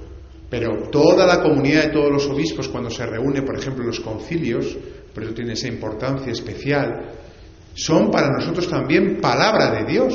pero 0.50 0.90
toda 0.90 1.26
la 1.26 1.42
comunidad 1.42 1.86
de 1.86 1.90
todos 1.90 2.12
los 2.12 2.28
obispos 2.28 2.70
cuando 2.70 2.90
se 2.90 3.06
reúne, 3.06 3.42
por 3.42 3.58
ejemplo, 3.58 3.84
los 3.84 4.00
concilios, 4.00 4.78
por 5.14 5.24
eso 5.24 5.34
tiene 5.34 5.54
esa 5.54 5.68
importancia 5.68 6.32
especial, 6.32 7.12
son 7.74 8.10
para 8.10 8.30
nosotros 8.30 8.68
también 8.68 9.20
palabra 9.22 9.72
de 9.72 9.92
Dios. 9.92 10.14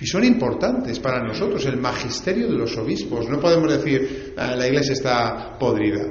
Y 0.00 0.06
son 0.06 0.24
importantes 0.24 0.98
para 0.98 1.22
nosotros, 1.22 1.64
el 1.66 1.76
magisterio 1.76 2.48
de 2.48 2.56
los 2.56 2.76
obispos. 2.76 3.28
No 3.28 3.40
podemos 3.40 3.70
decir, 3.70 4.34
ah, 4.36 4.54
la 4.56 4.66
iglesia 4.66 4.92
está 4.92 5.56
podrida. 5.58 6.04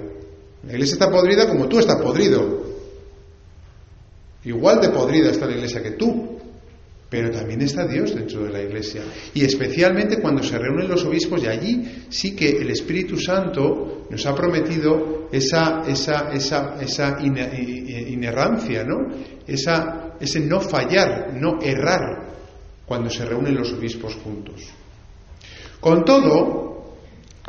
La 0.66 0.74
iglesia 0.74 0.94
está 0.94 1.10
podrida 1.10 1.48
como 1.48 1.68
tú 1.68 1.80
estás 1.80 2.02
podrido. 2.02 2.66
Igual 4.44 4.82
de 4.82 4.90
podrida 4.90 5.32
está 5.32 5.46
la 5.46 5.56
iglesia 5.56 5.82
que 5.82 5.92
tú. 5.92 6.37
Pero 7.10 7.32
también 7.32 7.62
está 7.62 7.88
Dios 7.88 8.14
dentro 8.14 8.44
de 8.44 8.52
la 8.52 8.62
iglesia. 8.62 9.02
Y 9.34 9.46
especialmente 9.46 10.20
cuando 10.20 10.44
se 10.44 10.58
reúnen 10.58 10.90
los 10.90 11.06
obispos, 11.06 11.44
y 11.44 11.48
allí 11.48 12.06
sí 12.10 12.36
que 12.36 12.50
el 12.50 12.70
Espíritu 12.70 13.18
Santo 13.18 14.08
nos 14.10 14.26
ha 14.26 14.36
prometido 14.36 15.30
esa, 15.32 15.84
esa, 15.88 16.32
esa, 16.34 16.76
esa 16.82 17.18
inerrancia, 17.22 18.84
¿no? 18.84 19.08
Esa, 19.48 20.16
ese 20.20 20.42
no 20.42 20.60
fallar, 20.60 21.34
no 21.34 21.60
errar, 21.62 22.28
cuando 22.86 23.10
se 23.10 23.26
reúnen 23.26 23.56
los 23.56 23.72
obispos 23.74 24.16
juntos. 24.16 24.64
Con 25.80 26.04
todo, 26.06 26.77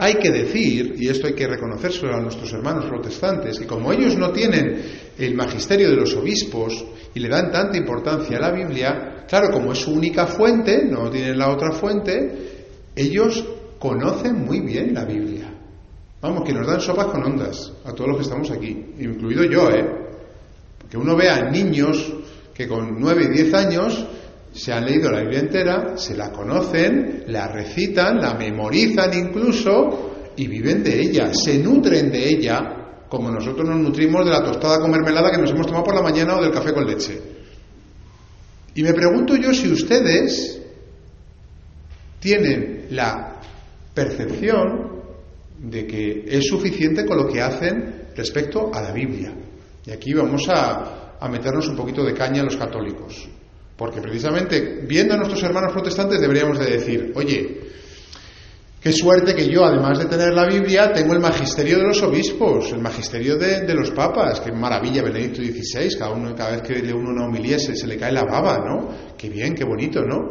hay 0.00 0.14
que 0.14 0.30
decir, 0.30 0.94
y 0.96 1.08
esto 1.08 1.26
hay 1.26 1.34
que 1.34 1.48
reconocérselo 1.48 2.14
a 2.14 2.20
nuestros 2.20 2.52
hermanos 2.52 2.84
protestantes, 2.84 3.58
que 3.58 3.66
como 3.66 3.92
ellos 3.92 4.16
no 4.16 4.30
tienen 4.30 4.80
el 5.18 5.34
magisterio 5.34 5.90
de 5.90 5.96
los 5.96 6.14
obispos 6.14 6.84
y 7.12 7.18
le 7.18 7.28
dan 7.28 7.50
tanta 7.50 7.76
importancia 7.76 8.36
a 8.36 8.40
la 8.40 8.52
Biblia, 8.52 9.24
claro, 9.28 9.50
como 9.50 9.72
es 9.72 9.80
su 9.80 9.92
única 9.92 10.28
fuente, 10.28 10.84
no 10.84 11.10
tienen 11.10 11.36
la 11.36 11.50
otra 11.50 11.72
fuente, 11.72 12.92
ellos 12.94 13.44
conocen 13.80 14.44
muy 14.44 14.60
bien 14.60 14.94
la 14.94 15.04
Biblia. 15.04 15.52
Vamos, 16.22 16.44
que 16.44 16.52
nos 16.52 16.66
dan 16.66 16.80
sopas 16.80 17.06
con 17.06 17.24
ondas 17.24 17.72
a 17.84 17.92
todos 17.92 18.10
los 18.10 18.18
que 18.18 18.22
estamos 18.22 18.52
aquí, 18.52 18.94
incluido 19.00 19.42
yo, 19.44 19.68
¿eh? 19.68 19.84
Que 20.88 20.96
uno 20.96 21.16
vea 21.16 21.38
a 21.38 21.50
niños 21.50 22.12
que 22.54 22.68
con 22.68 23.00
9 23.00 23.24
y 23.24 23.42
10 23.42 23.54
años 23.54 24.06
se 24.52 24.72
han 24.72 24.84
leído 24.84 25.10
la 25.10 25.20
Biblia 25.20 25.40
entera, 25.40 25.96
se 25.96 26.16
la 26.16 26.30
conocen, 26.30 27.24
la 27.28 27.48
recitan, 27.48 28.18
la 28.18 28.34
memorizan 28.34 29.12
incluso 29.14 30.32
y 30.36 30.46
viven 30.46 30.82
de 30.82 31.00
ella, 31.00 31.32
se 31.32 31.58
nutren 31.58 32.10
de 32.10 32.28
ella 32.28 32.74
como 33.08 33.30
nosotros 33.30 33.68
nos 33.68 33.80
nutrimos 33.80 34.24
de 34.24 34.30
la 34.30 34.44
tostada 34.44 34.80
con 34.80 34.90
mermelada 34.90 35.30
que 35.30 35.38
nos 35.38 35.50
hemos 35.50 35.66
tomado 35.66 35.84
por 35.84 35.94
la 35.94 36.02
mañana 36.02 36.36
o 36.36 36.42
del 36.42 36.52
café 36.52 36.72
con 36.72 36.86
leche. 36.86 37.20
Y 38.74 38.82
me 38.82 38.92
pregunto 38.92 39.34
yo 39.36 39.52
si 39.52 39.72
ustedes 39.72 40.60
tienen 42.20 42.86
la 42.90 43.40
percepción 43.94 45.02
de 45.58 45.86
que 45.86 46.24
es 46.28 46.46
suficiente 46.46 47.04
con 47.06 47.16
lo 47.16 47.26
que 47.26 47.40
hacen 47.40 48.08
respecto 48.14 48.70
a 48.72 48.82
la 48.82 48.92
Biblia. 48.92 49.34
Y 49.86 49.90
aquí 49.90 50.12
vamos 50.12 50.48
a, 50.48 51.16
a 51.18 51.28
meternos 51.28 51.66
un 51.68 51.76
poquito 51.76 52.04
de 52.04 52.14
caña 52.14 52.42
a 52.42 52.44
los 52.44 52.56
católicos. 52.56 53.28
Porque 53.78 54.00
precisamente 54.00 54.80
viendo 54.88 55.14
a 55.14 55.16
nuestros 55.18 55.40
hermanos 55.44 55.72
protestantes 55.72 56.20
deberíamos 56.20 56.58
de 56.58 56.66
decir, 56.66 57.12
oye, 57.14 57.60
qué 58.80 58.92
suerte 58.92 59.36
que 59.36 59.48
yo, 59.48 59.64
además 59.64 60.00
de 60.00 60.06
tener 60.06 60.34
la 60.34 60.48
Biblia, 60.48 60.92
tengo 60.92 61.12
el 61.12 61.20
magisterio 61.20 61.78
de 61.78 61.84
los 61.84 62.02
obispos, 62.02 62.72
el 62.72 62.80
magisterio 62.80 63.36
de, 63.36 63.72
los 63.74 63.92
papas, 63.92 64.40
qué 64.40 64.50
maravilla, 64.50 65.04
Benedicto 65.04 65.42
XVI, 65.42 65.96
cada, 65.96 66.34
cada 66.34 66.50
vez 66.56 66.62
que 66.62 66.74
lee 66.82 66.90
uno 66.90 67.10
una 67.10 67.26
homilía 67.26 67.56
se, 67.60 67.86
le 67.86 67.96
cae 67.96 68.10
la 68.10 68.24
baba, 68.24 68.58
¿no? 68.58 69.14
Qué 69.16 69.28
bien, 69.28 69.54
qué 69.54 69.64
bonito, 69.64 70.02
¿no? 70.02 70.28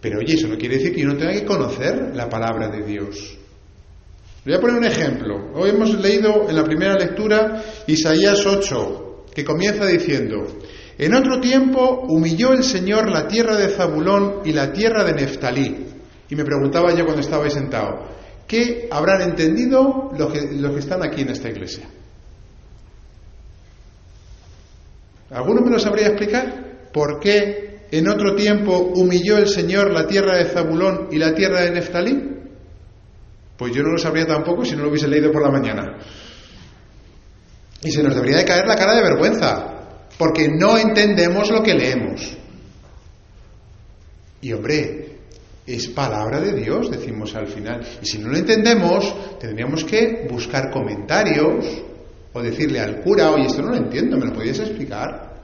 Pero 0.00 0.20
oye, 0.20 0.32
eso 0.32 0.48
no 0.48 0.56
quiere 0.56 0.76
decir 0.76 0.94
que 0.94 1.02
yo 1.02 1.08
no 1.08 1.18
tenga 1.18 1.34
que 1.34 1.44
conocer 1.44 2.12
la 2.14 2.26
palabra 2.26 2.68
de 2.68 2.86
Dios. 2.86 3.36
Voy 4.46 4.54
a 4.54 4.60
poner 4.60 4.76
un 4.76 4.84
ejemplo. 4.86 5.52
Hoy 5.56 5.70
hemos 5.70 5.92
leído 6.00 6.48
en 6.48 6.56
la 6.56 6.64
primera 6.64 6.94
lectura 6.94 7.62
Isaías 7.86 8.46
8, 8.46 9.26
que 9.34 9.44
comienza 9.44 9.84
diciendo, 9.84 10.46
en 10.98 11.14
otro 11.14 11.40
tiempo 11.40 12.06
humilló 12.08 12.52
el 12.52 12.64
Señor 12.64 13.08
la 13.08 13.28
tierra 13.28 13.56
de 13.56 13.68
Zabulón 13.68 14.40
y 14.44 14.52
la 14.52 14.72
tierra 14.72 15.04
de 15.04 15.12
Neftalí. 15.12 15.86
Y 16.28 16.34
me 16.34 16.44
preguntaba 16.44 16.92
yo 16.92 17.04
cuando 17.04 17.20
estaba 17.20 17.44
ahí 17.44 17.52
sentado, 17.52 18.04
¿qué 18.48 18.88
habrán 18.90 19.22
entendido 19.22 20.10
los 20.18 20.32
que, 20.32 20.42
los 20.56 20.72
que 20.72 20.80
están 20.80 21.04
aquí 21.04 21.22
en 21.22 21.30
esta 21.30 21.48
iglesia? 21.48 21.88
¿Alguno 25.30 25.60
me 25.60 25.70
lo 25.70 25.78
sabría 25.78 26.08
explicar? 26.08 26.88
¿Por 26.92 27.20
qué 27.20 27.86
en 27.92 28.08
otro 28.08 28.34
tiempo 28.34 28.76
humilló 28.96 29.38
el 29.38 29.46
Señor 29.46 29.92
la 29.92 30.08
tierra 30.08 30.36
de 30.36 30.46
Zabulón 30.46 31.08
y 31.12 31.18
la 31.18 31.32
tierra 31.32 31.60
de 31.60 31.70
Neftalí? 31.70 32.28
Pues 33.56 33.72
yo 33.72 33.84
no 33.84 33.92
lo 33.92 33.98
sabría 33.98 34.26
tampoco 34.26 34.64
si 34.64 34.74
no 34.74 34.82
lo 34.82 34.88
hubiese 34.88 35.06
leído 35.06 35.30
por 35.30 35.42
la 35.42 35.50
mañana. 35.50 35.96
Y 37.82 37.90
se 37.92 38.02
nos 38.02 38.16
debería 38.16 38.38
de 38.38 38.44
caer 38.44 38.66
la 38.66 38.74
cara 38.74 38.96
de 38.96 39.02
vergüenza 39.02 39.77
porque 40.16 40.48
no 40.48 40.78
entendemos 40.78 41.50
lo 41.50 41.62
que 41.62 41.74
leemos. 41.74 42.36
Y 44.40 44.52
hombre, 44.52 45.08
es 45.66 45.88
palabra 45.88 46.40
de 46.40 46.54
Dios, 46.54 46.90
decimos 46.90 47.34
al 47.34 47.46
final. 47.46 47.86
Y 48.02 48.06
si 48.06 48.18
no 48.18 48.28
lo 48.28 48.36
entendemos, 48.36 49.38
tendríamos 49.38 49.84
que 49.84 50.26
buscar 50.30 50.70
comentarios 50.70 51.82
o 52.32 52.42
decirle 52.42 52.80
al 52.80 53.00
cura, 53.00 53.30
oye, 53.30 53.46
esto 53.46 53.62
no 53.62 53.70
lo 53.70 53.76
entiendo, 53.76 54.16
¿me 54.16 54.26
lo 54.26 54.32
podías 54.32 54.58
explicar? 54.60 55.36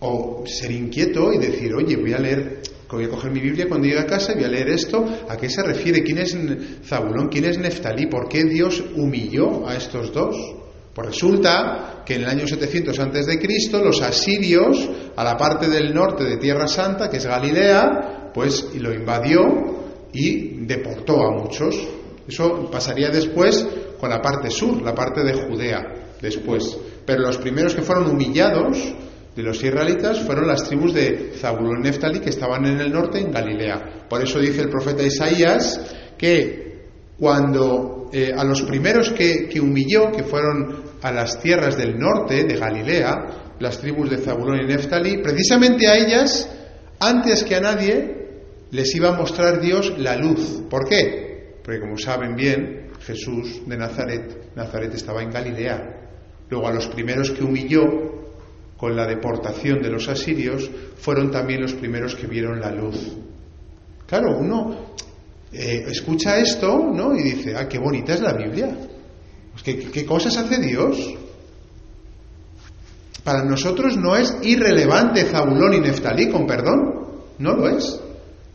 O 0.00 0.44
ser 0.46 0.72
inquieto 0.72 1.32
y 1.32 1.38
decir, 1.38 1.72
oye, 1.74 1.96
voy 1.96 2.14
a 2.14 2.18
leer, 2.18 2.62
voy 2.90 3.04
a 3.04 3.08
coger 3.08 3.30
mi 3.30 3.40
Biblia 3.40 3.68
cuando 3.68 3.86
llegue 3.86 4.00
a 4.00 4.06
casa 4.06 4.32
y 4.32 4.36
voy 4.36 4.44
a 4.44 4.48
leer 4.48 4.70
esto, 4.70 5.06
¿a 5.28 5.36
qué 5.36 5.48
se 5.48 5.62
refiere? 5.62 6.02
¿Quién 6.02 6.18
es 6.18 6.36
Zabulón? 6.84 7.28
¿Quién 7.28 7.44
es 7.44 7.58
Neftalí? 7.58 8.06
¿Por 8.06 8.28
qué 8.28 8.44
Dios 8.44 8.82
humilló 8.96 9.68
a 9.68 9.76
estos 9.76 10.12
dos? 10.12 10.36
Pues 10.94 11.08
resulta 11.08 12.02
que 12.06 12.14
en 12.14 12.22
el 12.22 12.28
año 12.28 12.46
700 12.46 12.98
antes 13.00 13.26
de 13.26 13.38
Cristo 13.40 13.82
los 13.82 14.00
asirios 14.00 14.88
a 15.16 15.24
la 15.24 15.36
parte 15.36 15.68
del 15.68 15.92
norte 15.92 16.22
de 16.22 16.36
Tierra 16.36 16.68
Santa, 16.68 17.10
que 17.10 17.16
es 17.16 17.26
Galilea, 17.26 18.30
pues 18.32 18.68
lo 18.74 18.94
invadió 18.94 19.42
y 20.12 20.64
deportó 20.64 21.20
a 21.20 21.32
muchos. 21.32 21.76
Eso 22.28 22.70
pasaría 22.70 23.10
después 23.10 23.66
con 23.98 24.08
la 24.08 24.22
parte 24.22 24.50
sur, 24.50 24.80
la 24.82 24.94
parte 24.94 25.24
de 25.24 25.32
Judea, 25.32 25.82
después. 26.22 26.78
Pero 27.04 27.22
los 27.22 27.38
primeros 27.38 27.74
que 27.74 27.82
fueron 27.82 28.08
humillados 28.10 28.94
de 29.34 29.42
los 29.42 29.62
israelitas 29.62 30.20
fueron 30.20 30.46
las 30.46 30.62
tribus 30.62 30.94
de 30.94 31.32
Zabulón 31.36 31.84
y 31.84 32.20
que 32.20 32.30
estaban 32.30 32.66
en 32.66 32.80
el 32.80 32.92
norte, 32.92 33.18
en 33.18 33.32
Galilea. 33.32 34.06
Por 34.08 34.22
eso 34.22 34.38
dice 34.38 34.62
el 34.62 34.68
profeta 34.68 35.02
Isaías 35.02 35.80
que 36.16 36.84
cuando 37.18 37.93
eh, 38.12 38.32
a 38.36 38.44
los 38.44 38.62
primeros 38.62 39.10
que, 39.10 39.48
humilló, 39.60 40.12
que 40.12 40.24
fueron 40.24 40.84
a 41.02 41.12
las 41.12 41.40
tierras 41.40 41.76
del 41.76 41.98
norte 41.98 42.44
de 42.44 42.56
Galilea, 42.56 43.54
las 43.58 43.78
tribus 43.78 44.10
de 44.10 44.18
Zabulón 44.18 44.60
y 44.60 44.66
Neftali, 44.66 45.18
precisamente 45.18 45.88
a 45.88 45.96
ellas, 45.96 46.48
antes 47.00 47.44
que 47.44 47.56
a 47.56 47.60
nadie, 47.60 48.24
les 48.70 48.94
iba 48.94 49.10
a 49.10 49.16
mostrar 49.16 49.60
Dios 49.60 49.98
la 49.98 50.16
luz. 50.16 50.62
¿Por 50.68 50.88
qué? 50.88 51.58
Porque 51.62 51.80
como 51.80 51.98
saben 51.98 52.34
bien, 52.34 52.90
Jesús 53.00 53.62
de 53.66 53.76
Nazaret, 53.76 54.54
Nazaret 54.56 54.92
estaba 54.94 55.22
en 55.22 55.30
Galilea. 55.30 56.00
Luego 56.50 56.68
a 56.68 56.72
los 56.72 56.88
primeros 56.88 57.30
que 57.30 57.44
humilló 57.44 57.84
con 58.76 58.96
la 58.96 59.06
deportación 59.06 59.80
de 59.80 59.90
los 59.90 60.08
asirios, 60.08 60.70
fueron 60.96 61.30
también 61.30 61.62
los 61.62 61.74
primeros 61.74 62.14
que 62.14 62.26
vieron 62.26 62.60
la 62.60 62.70
luz. 62.70 63.16
Claro, 64.06 64.36
uno 64.38 64.94
eh, 65.56 65.86
escucha 65.88 66.38
esto, 66.38 66.90
¿no? 66.92 67.14
Y 67.14 67.22
dice, 67.22 67.54
ah, 67.56 67.68
qué 67.68 67.78
bonita 67.78 68.14
es 68.14 68.20
la 68.20 68.32
Biblia. 68.32 68.76
Pues, 69.52 69.62
¿qué, 69.62 70.04
cosas 70.04 70.36
hace 70.36 70.58
Dios? 70.58 71.14
Para 73.22 73.44
nosotros 73.44 73.96
no 73.96 74.16
es 74.16 74.34
irrelevante 74.42 75.24
Zabulón 75.24 75.74
y 75.74 75.80
Neftalí, 75.80 76.28
con 76.28 76.46
perdón. 76.46 77.04
No 77.38 77.54
lo 77.54 77.68
es. 77.68 78.00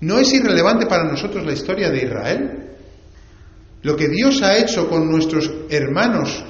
No 0.01 0.19
es 0.19 0.33
irrelevante 0.33 0.85
para 0.85 1.05
nosotros 1.05 1.45
la 1.45 1.53
historia 1.53 1.89
de 1.89 2.03
Israel. 2.03 2.69
Lo 3.81 3.95
que 3.95 4.09
Dios 4.09 4.41
ha 4.41 4.57
hecho 4.57 4.89
con 4.89 5.09
nuestros 5.09 5.49
hermanos 5.69 6.43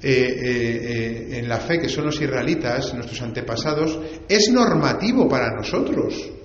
eh, 0.00 0.10
eh, 0.10 1.38
en 1.38 1.48
la 1.48 1.58
fe, 1.58 1.80
que 1.80 1.88
son 1.88 2.06
los 2.06 2.20
israelitas, 2.20 2.94
nuestros 2.94 3.20
antepasados, 3.20 3.98
es 4.28 4.48
normativo 4.50 5.28
para 5.28 5.50
nosotros. 5.50 6.37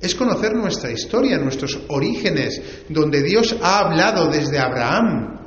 Es 0.00 0.14
conocer 0.14 0.54
nuestra 0.54 0.92
historia, 0.92 1.38
nuestros 1.38 1.78
orígenes, 1.88 2.62
donde 2.88 3.22
Dios 3.22 3.56
ha 3.60 3.80
hablado 3.80 4.30
desde 4.30 4.58
Abraham, 4.58 5.38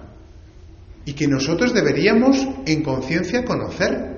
y 1.05 1.13
que 1.13 1.27
nosotros 1.27 1.73
deberíamos 1.73 2.47
en 2.65 2.83
conciencia 2.83 3.43
conocer. 3.43 4.11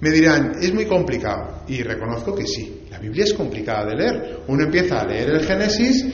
Me 0.00 0.10
dirán, 0.10 0.52
es 0.60 0.72
muy 0.74 0.84
complicado, 0.84 1.62
y 1.66 1.82
reconozco 1.82 2.34
que 2.34 2.46
sí, 2.46 2.82
la 2.90 2.98
Biblia 2.98 3.24
es 3.24 3.34
complicada 3.34 3.86
de 3.86 3.96
leer. 3.96 4.40
Uno 4.48 4.64
empieza 4.64 5.00
a 5.00 5.06
leer 5.06 5.30
el 5.30 5.44
Génesis 5.44 6.04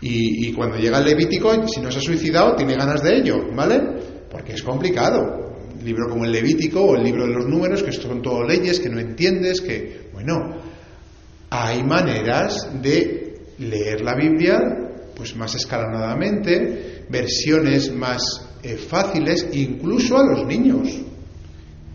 y, 0.00 0.52
cuando 0.52 0.76
llega 0.76 0.98
el 0.98 1.04
Levítico, 1.04 1.66
si 1.66 1.80
no 1.80 1.90
se 1.90 1.98
ha 1.98 2.02
suicidado, 2.02 2.54
tiene 2.54 2.74
ganas 2.74 3.02
de 3.02 3.18
ello, 3.18 3.36
¿vale? 3.54 3.80
Porque 4.30 4.52
es 4.52 4.62
complicado. 4.62 5.44
Libro 5.84 6.08
como 6.08 6.24
el 6.24 6.32
Levítico 6.32 6.80
o 6.80 6.96
el 6.96 7.04
libro 7.04 7.26
de 7.26 7.34
los 7.34 7.46
números, 7.46 7.82
que 7.82 7.92
son 7.92 8.22
todo 8.22 8.42
leyes 8.44 8.80
que 8.80 8.88
no 8.88 8.98
entiendes, 8.98 9.60
que, 9.60 10.08
bueno, 10.12 10.56
hay 11.50 11.82
maneras 11.82 12.68
de 12.82 13.40
leer 13.58 14.00
la 14.00 14.14
Biblia 14.14 14.60
pues 15.16 15.34
más 15.34 15.54
escalonadamente, 15.54 17.06
versiones 17.08 17.90
más 17.90 18.20
eh, 18.62 18.76
fáciles, 18.76 19.48
incluso 19.52 20.18
a 20.18 20.24
los 20.24 20.46
niños. 20.46 20.88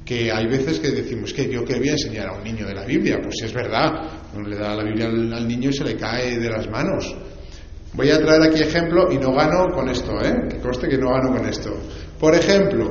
Que 0.03 0.31
hay 0.31 0.47
veces 0.47 0.79
que 0.79 0.89
decimos 0.89 1.31
que 1.31 1.47
yo 1.47 1.63
que 1.63 1.77
voy 1.77 1.89
a 1.89 1.91
enseñar 1.93 2.29
a 2.29 2.33
un 2.33 2.43
niño 2.43 2.65
de 2.65 2.73
la 2.73 2.83
Biblia, 2.83 3.19
pues 3.21 3.35
es 3.43 3.53
verdad, 3.53 3.91
uno 4.35 4.49
le 4.49 4.57
da 4.57 4.75
la 4.75 4.83
Biblia 4.83 5.05
al, 5.05 5.47
niño 5.47 5.69
y 5.69 5.73
se 5.73 5.83
le 5.83 5.95
cae 5.95 6.39
de 6.39 6.49
las 6.49 6.67
manos. 6.69 7.15
Voy 7.93 8.09
a 8.09 8.19
traer 8.19 8.41
aquí 8.41 8.61
ejemplo 8.61 9.11
y 9.11 9.17
no 9.17 9.33
gano 9.33 9.67
con 9.73 9.87
esto, 9.89 10.19
¿eh? 10.21 10.33
Que 10.49 10.57
conste 10.57 10.87
que 10.87 10.97
no 10.97 11.11
gano 11.11 11.37
con 11.37 11.47
esto. 11.47 11.71
Por 12.19 12.33
ejemplo, 12.33 12.89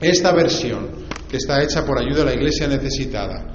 esta 0.00 0.32
versión 0.32 0.88
que 1.28 1.38
está 1.38 1.62
hecha 1.62 1.84
por 1.84 1.98
ayuda 1.98 2.22
a 2.22 2.26
la 2.26 2.34
iglesia 2.34 2.68
necesitada. 2.68 3.46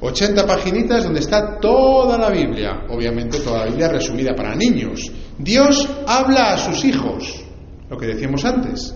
80 0.00 0.46
paginitas 0.46 1.04
donde 1.04 1.20
está 1.20 1.58
toda 1.58 2.16
la 2.16 2.30
Biblia, 2.30 2.86
obviamente 2.88 3.40
toda 3.40 3.60
la 3.60 3.66
Biblia 3.66 3.88
resumida 3.88 4.34
para 4.34 4.54
niños. 4.54 5.10
Dios 5.38 5.88
habla 6.06 6.54
a 6.54 6.58
sus 6.58 6.84
hijos, 6.84 7.44
lo 7.90 7.96
que 7.96 8.06
decíamos 8.06 8.44
antes, 8.44 8.94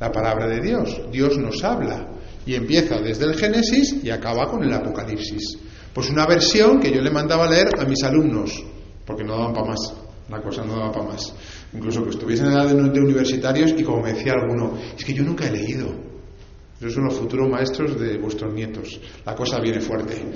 la 0.00 0.10
palabra 0.10 0.48
de 0.48 0.60
Dios. 0.60 1.00
Dios 1.12 1.38
nos 1.38 1.62
habla 1.62 2.08
y 2.44 2.54
empieza 2.54 2.98
desde 2.98 3.24
el 3.24 3.34
Génesis 3.34 4.02
y 4.02 4.10
acaba 4.10 4.46
con 4.50 4.64
el 4.64 4.72
Apocalipsis. 4.72 5.58
Pues 5.92 6.10
una 6.10 6.26
versión 6.26 6.80
que 6.80 6.92
yo 6.92 7.00
le 7.00 7.10
mandaba 7.10 7.48
leer 7.48 7.68
a 7.78 7.84
mis 7.84 8.02
alumnos, 8.02 8.62
porque 9.06 9.24
no 9.24 9.36
daban 9.36 9.54
para 9.54 9.68
más, 9.68 9.94
la 10.28 10.42
cosa 10.42 10.64
no 10.64 10.76
daba 10.76 10.92
para 10.92 11.06
más. 11.06 11.32
Incluso 11.72 12.02
que 12.02 12.10
estuviesen 12.10 12.46
en 12.46 12.52
edad 12.52 12.66
de 12.66 13.00
universitarios 13.00 13.74
y 13.76 13.82
como 13.84 14.02
me 14.02 14.12
decía 14.12 14.32
alguno, 14.32 14.76
es 14.96 15.04
que 15.04 15.14
yo 15.14 15.22
nunca 15.22 15.46
he 15.46 15.52
leído. 15.52 16.15
Esos 16.78 16.92
son 16.92 17.04
los 17.04 17.14
futuros 17.14 17.48
maestros 17.48 17.98
de 17.98 18.18
vuestros 18.18 18.52
nietos. 18.52 19.00
La 19.24 19.34
cosa 19.34 19.58
viene 19.60 19.80
fuerte. 19.80 20.26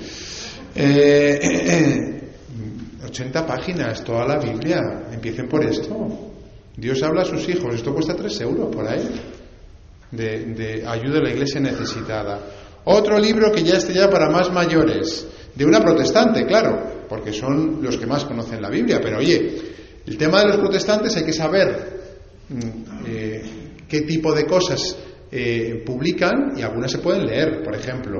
80 0.73 3.39
eh, 3.39 3.43
páginas, 3.47 4.03
toda 4.03 4.25
la 4.25 4.39
Biblia. 4.39 4.79
Empiecen 5.11 5.47
por 5.47 5.63
esto. 5.63 6.31
Dios 6.75 7.03
habla 7.03 7.21
a 7.21 7.25
sus 7.25 7.47
hijos. 7.47 7.75
Esto 7.75 7.93
cuesta 7.93 8.15
3 8.15 8.41
euros 8.41 8.75
por 8.75 8.87
ahí. 8.87 9.07
De, 10.11 10.83
ayuda 10.85 11.19
a 11.19 11.23
la 11.23 11.29
iglesia 11.29 11.61
necesitada. 11.61 12.39
Otro 12.85 13.19
libro 13.19 13.51
que 13.51 13.63
ya 13.63 13.77
está 13.77 13.93
ya 13.93 14.09
para 14.09 14.27
más 14.29 14.51
mayores. 14.51 15.27
De 15.53 15.63
una 15.63 15.79
protestante, 15.79 16.47
claro. 16.47 17.05
Porque 17.07 17.33
son 17.33 17.83
los 17.83 17.97
que 17.97 18.07
más 18.07 18.25
conocen 18.25 18.63
la 18.63 18.69
Biblia. 18.69 18.99
Pero 18.99 19.19
oye, 19.19 19.61
el 20.07 20.17
tema 20.17 20.41
de 20.41 20.47
los 20.47 20.57
protestantes 20.57 21.15
hay 21.17 21.23
que 21.23 21.33
saber 21.33 22.01
mm, 22.49 22.59
eh, 23.05 23.43
qué 23.87 24.01
tipo 24.01 24.33
de 24.33 24.47
cosas 24.47 24.97
eh, 25.31 25.83
publican 25.85 26.53
y 26.57 26.61
algunas 26.61 26.91
se 26.91 26.97
pueden 26.99 27.25
leer. 27.25 27.63
Por 27.63 27.75
ejemplo, 27.75 28.19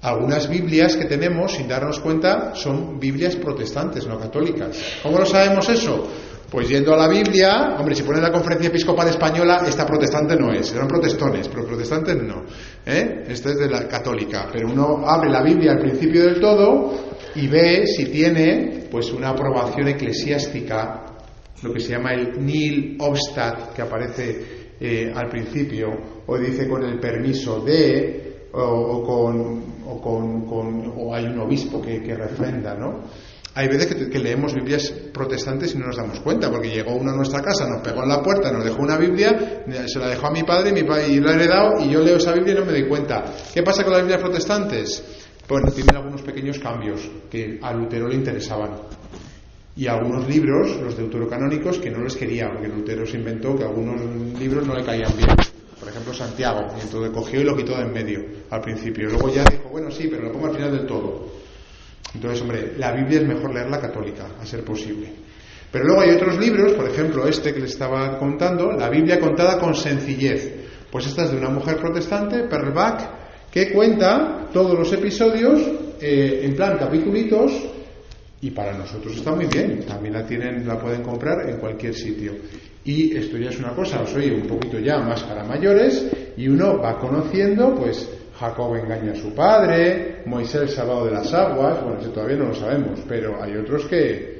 algunas 0.00 0.48
Biblias 0.48 0.96
que 0.96 1.06
tenemos, 1.06 1.54
sin 1.54 1.66
darnos 1.66 1.98
cuenta, 1.98 2.54
son 2.54 3.00
Biblias 3.00 3.36
protestantes, 3.36 4.06
no 4.06 4.18
católicas. 4.18 5.00
¿Cómo 5.02 5.18
lo 5.18 5.26
sabemos 5.26 5.68
eso? 5.68 6.08
Pues 6.50 6.68
yendo 6.68 6.94
a 6.94 6.96
la 6.96 7.08
Biblia, 7.08 7.76
hombre, 7.78 7.94
si 7.94 8.02
pones 8.04 8.22
la 8.22 8.32
conferencia 8.32 8.68
episcopal 8.68 9.08
española, 9.08 9.64
esta 9.66 9.84
protestante 9.84 10.34
no 10.34 10.50
es, 10.50 10.72
eran 10.72 10.88
protestones, 10.88 11.46
pero 11.48 11.66
protestantes 11.66 12.16
no. 12.22 12.44
¿eh? 12.86 13.24
Es 13.28 13.44
de 13.44 13.68
la 13.68 13.86
católica. 13.86 14.48
Pero 14.50 14.68
uno 14.68 15.06
abre 15.06 15.30
la 15.30 15.42
Biblia 15.42 15.72
al 15.72 15.80
principio 15.80 16.22
del 16.22 16.40
todo 16.40 16.94
y 17.34 17.48
ve 17.48 17.86
si 17.86 18.06
tiene 18.06 18.86
pues 18.90 19.12
una 19.12 19.30
aprobación 19.30 19.88
eclesiástica, 19.88 21.04
lo 21.62 21.72
que 21.72 21.80
se 21.80 21.90
llama 21.90 22.14
el 22.14 22.42
nil 22.42 22.96
obstat, 22.98 23.74
que 23.74 23.82
aparece 23.82 24.57
eh, 24.80 25.12
al 25.14 25.28
principio, 25.28 25.88
o 26.26 26.38
dice 26.38 26.68
con 26.68 26.84
el 26.84 26.98
permiso 26.98 27.60
de, 27.60 28.48
o, 28.52 29.02
con, 29.02 29.64
o, 29.86 30.00
con, 30.00 30.92
o 30.96 31.14
hay 31.14 31.26
un 31.26 31.38
obispo 31.40 31.80
que, 31.80 32.02
que 32.02 32.14
refrenda, 32.14 32.74
¿no? 32.74 33.02
Hay 33.58 33.66
veces 33.66 33.86
que, 33.86 34.18
leemos 34.20 34.54
Biblias 34.54 34.88
protestantes 35.12 35.74
y 35.74 35.78
no 35.78 35.86
nos 35.86 35.96
damos 35.96 36.20
cuenta, 36.20 36.48
porque 36.48 36.70
llegó 36.70 36.94
uno 36.94 37.10
a 37.10 37.16
nuestra 37.16 37.42
casa, 37.42 37.66
nos 37.66 37.82
pegó 37.82 38.04
en 38.04 38.08
la 38.08 38.22
puerta, 38.22 38.52
nos 38.52 38.64
dejó 38.64 38.82
una 38.82 38.96
Biblia, 38.96 39.64
se 39.84 39.98
la 39.98 40.10
dejó 40.10 40.28
a 40.28 40.30
mi 40.30 40.44
padre, 40.44 40.70
mi 40.70 40.84
padre 40.84 41.08
y 41.08 41.18
la 41.18 41.32
he 41.32 41.34
heredado, 41.34 41.84
y 41.84 41.90
yo 41.90 42.00
leo 42.00 42.18
esa 42.18 42.32
Biblia 42.34 42.54
y 42.54 42.58
no 42.58 42.64
me 42.64 42.70
doy 42.70 42.86
cuenta. 42.86 43.24
¿Qué 43.52 43.64
pasa 43.64 43.82
con 43.82 43.94
las 43.94 44.02
Biblias 44.02 44.20
protestantes? 44.20 45.02
Bueno, 45.48 45.72
tienen 45.72 45.96
algunos 45.96 46.22
pequeños 46.22 46.60
cambios 46.60 47.10
que 47.28 47.58
a 47.60 47.72
Lutero 47.72 48.06
le 48.06 48.14
interesaban 48.14 48.76
y 49.78 49.86
algunos 49.86 50.28
libros, 50.28 50.76
los 50.82 50.96
deuterocanónicos, 50.96 51.78
que 51.78 51.88
no 51.88 52.02
les 52.02 52.16
quería, 52.16 52.50
porque 52.50 52.66
Lutero 52.66 53.06
se 53.06 53.16
inventó 53.16 53.56
que 53.56 53.62
algunos 53.62 54.00
libros 54.36 54.66
no 54.66 54.74
le 54.74 54.84
caían 54.84 55.16
bien. 55.16 55.28
Por 55.78 55.88
ejemplo, 55.88 56.12
Santiago, 56.12 56.66
y 56.76 56.80
entonces 56.80 57.12
cogió 57.12 57.40
y 57.40 57.44
lo 57.44 57.56
quitó 57.56 57.76
de 57.76 57.82
en 57.82 57.92
medio 57.92 58.24
al 58.50 58.60
principio. 58.60 59.08
Luego 59.08 59.32
ya 59.32 59.44
dijo, 59.44 59.68
bueno, 59.70 59.88
sí, 59.92 60.08
pero 60.10 60.24
lo 60.24 60.32
pongo 60.32 60.48
al 60.48 60.56
final 60.56 60.72
del 60.72 60.84
todo. 60.84 61.28
Entonces, 62.12 62.42
hombre, 62.42 62.72
la 62.76 62.90
Biblia 62.90 63.20
es 63.20 63.28
mejor 63.28 63.54
leerla 63.54 63.78
católica, 63.78 64.26
a 64.40 64.44
ser 64.44 64.64
posible. 64.64 65.12
Pero 65.70 65.84
luego 65.84 66.00
hay 66.00 66.10
otros 66.10 66.36
libros, 66.40 66.72
por 66.72 66.88
ejemplo, 66.88 67.28
este 67.28 67.54
que 67.54 67.60
les 67.60 67.70
estaba 67.70 68.18
contando, 68.18 68.72
la 68.72 68.90
Biblia 68.90 69.20
contada 69.20 69.60
con 69.60 69.76
sencillez. 69.76 70.54
Pues 70.90 71.06
esta 71.06 71.22
es 71.22 71.30
de 71.30 71.36
una 71.36 71.50
mujer 71.50 71.76
protestante, 71.76 72.48
Perlbach, 72.48 73.48
que 73.52 73.70
cuenta 73.70 74.48
todos 74.52 74.76
los 74.76 74.92
episodios 74.92 75.60
eh, 76.00 76.40
en 76.42 76.56
plan 76.56 76.78
capítulos 76.78 77.77
y 78.40 78.50
para 78.50 78.76
nosotros 78.76 79.16
está 79.16 79.34
muy 79.34 79.46
bien, 79.46 79.84
también 79.86 80.14
la 80.14 80.24
tienen, 80.24 80.66
la 80.66 80.78
pueden 80.78 81.02
comprar 81.02 81.48
en 81.48 81.58
cualquier 81.58 81.94
sitio. 81.94 82.32
Y 82.84 83.16
esto 83.16 83.36
ya 83.36 83.50
es 83.50 83.58
una 83.58 83.74
cosa, 83.74 84.00
os 84.00 84.14
oye, 84.14 84.32
un 84.32 84.46
poquito 84.46 84.78
ya 84.78 84.98
más 84.98 85.22
para 85.24 85.44
mayores, 85.44 86.10
y 86.36 86.48
uno 86.48 86.78
va 86.78 86.98
conociendo, 86.98 87.74
pues, 87.74 88.08
Jacob 88.38 88.76
engaña 88.76 89.12
a 89.12 89.16
su 89.16 89.34
padre, 89.34 90.22
Moisés 90.26 90.72
salvado 90.72 91.06
de 91.06 91.12
las 91.12 91.34
aguas, 91.34 91.82
bueno, 91.82 92.00
eso 92.00 92.10
todavía 92.10 92.36
no 92.36 92.46
lo 92.46 92.54
sabemos, 92.54 93.00
pero 93.08 93.42
hay 93.42 93.56
otros 93.56 93.86
que. 93.86 94.38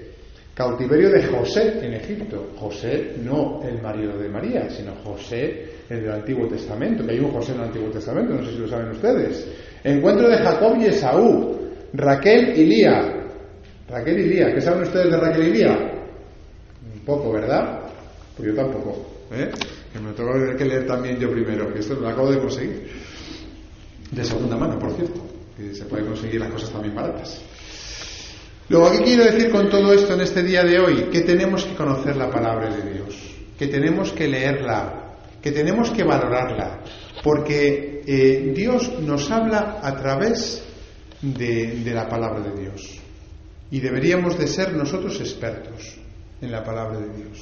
Cautiverio 0.55 1.11
de 1.11 1.23
José 1.23 1.79
en 1.87 1.95
Egipto. 1.95 2.49
José 2.57 3.13
no 3.23 3.61
el 3.63 3.81
marido 3.81 4.19
de 4.19 4.29
María, 4.29 4.69
sino 4.69 4.93
José 5.05 5.69
el 5.89 6.03
del 6.03 6.11
Antiguo 6.11 6.49
Testamento, 6.49 7.07
que 7.07 7.13
hay 7.13 7.21
un 7.21 7.31
José 7.31 7.53
en 7.53 7.59
el 7.59 7.65
Antiguo 7.67 7.91
Testamento, 7.91 8.35
no 8.35 8.45
sé 8.45 8.53
si 8.53 8.59
lo 8.59 8.67
saben 8.67 8.91
ustedes. 8.91 9.49
Encuentro 9.85 10.29
de 10.29 10.37
Jacob 10.37 10.77
y 10.81 10.87
Esaú, 10.87 11.57
Raquel 11.93 12.59
y 12.59 12.67
Lía, 12.67 13.28
Raquel 13.89 14.21
y 14.21 14.29
Lía, 14.29 14.55
¿qué 14.55 14.61
saben 14.61 14.83
ustedes 14.83 15.11
de 15.11 15.17
Raquel 15.17 15.49
y 15.49 15.53
Lía? 15.53 15.77
Un 16.95 17.01
poco, 17.07 17.33
¿verdad? 17.33 17.81
Pues 18.37 18.51
yo 18.51 18.55
tampoco. 18.55 19.07
¿eh? 19.33 19.51
Que 19.93 19.99
me 19.99 20.13
tengo 20.13 20.31
que 20.57 20.65
leer 20.65 20.87
también 20.87 21.19
yo 21.19 21.31
primero, 21.31 21.73
que 21.73 21.81
esto 21.81 21.95
lo 21.95 22.09
acabo 22.09 22.31
de 22.31 22.39
conseguir. 22.39 22.91
De 24.11 24.25
segunda 24.25 24.57
mano, 24.57 24.79
por 24.79 24.93
cierto. 24.93 25.21
Que 25.57 25.75
se 25.75 25.87
pueden 25.87 26.07
conseguir 26.07 26.41
las 26.41 26.51
cosas 26.51 26.71
también 26.71 26.95
baratas. 26.95 27.41
Luego, 28.69 28.93
¿qué 28.93 29.03
quiero 29.03 29.25
decir 29.25 29.51
con 29.51 29.71
todo 29.71 29.93
esto 29.95 30.13
en 30.13 30.21
este 30.21 30.43
día 30.43 30.63
de 30.63 30.79
hoy? 30.79 31.09
Que 31.11 31.23
tenemos 31.23 31.65
que 31.65 31.75
conocer 31.75 32.17
la 32.17 32.31
palabra 32.31 32.69
de 32.69 32.93
Dios, 32.93 33.17
que 33.59 33.67
tenemos 33.67 34.13
que 34.13 34.29
leerla, 34.29 35.17
que 35.41 35.51
tenemos 35.51 35.91
que 35.91 36.05
valorarla, 36.05 36.81
porque 37.25 38.03
eh, 38.07 38.53
Dios 38.55 39.01
nos 39.01 39.31
habla 39.31 39.79
a 39.83 39.97
través 39.97 40.63
de 41.23 41.91
la 41.95 42.07
palabra 42.07 42.41
de 42.41 42.61
Dios. 42.61 43.01
Y 43.71 43.81
deberíamos 43.81 44.39
de 44.39 44.47
ser 44.47 44.75
nosotros 44.75 45.21
expertos 45.21 45.99
en 46.41 46.51
la 46.51 46.65
palabra 46.65 47.01
de 47.01 47.15
Dios. 47.17 47.39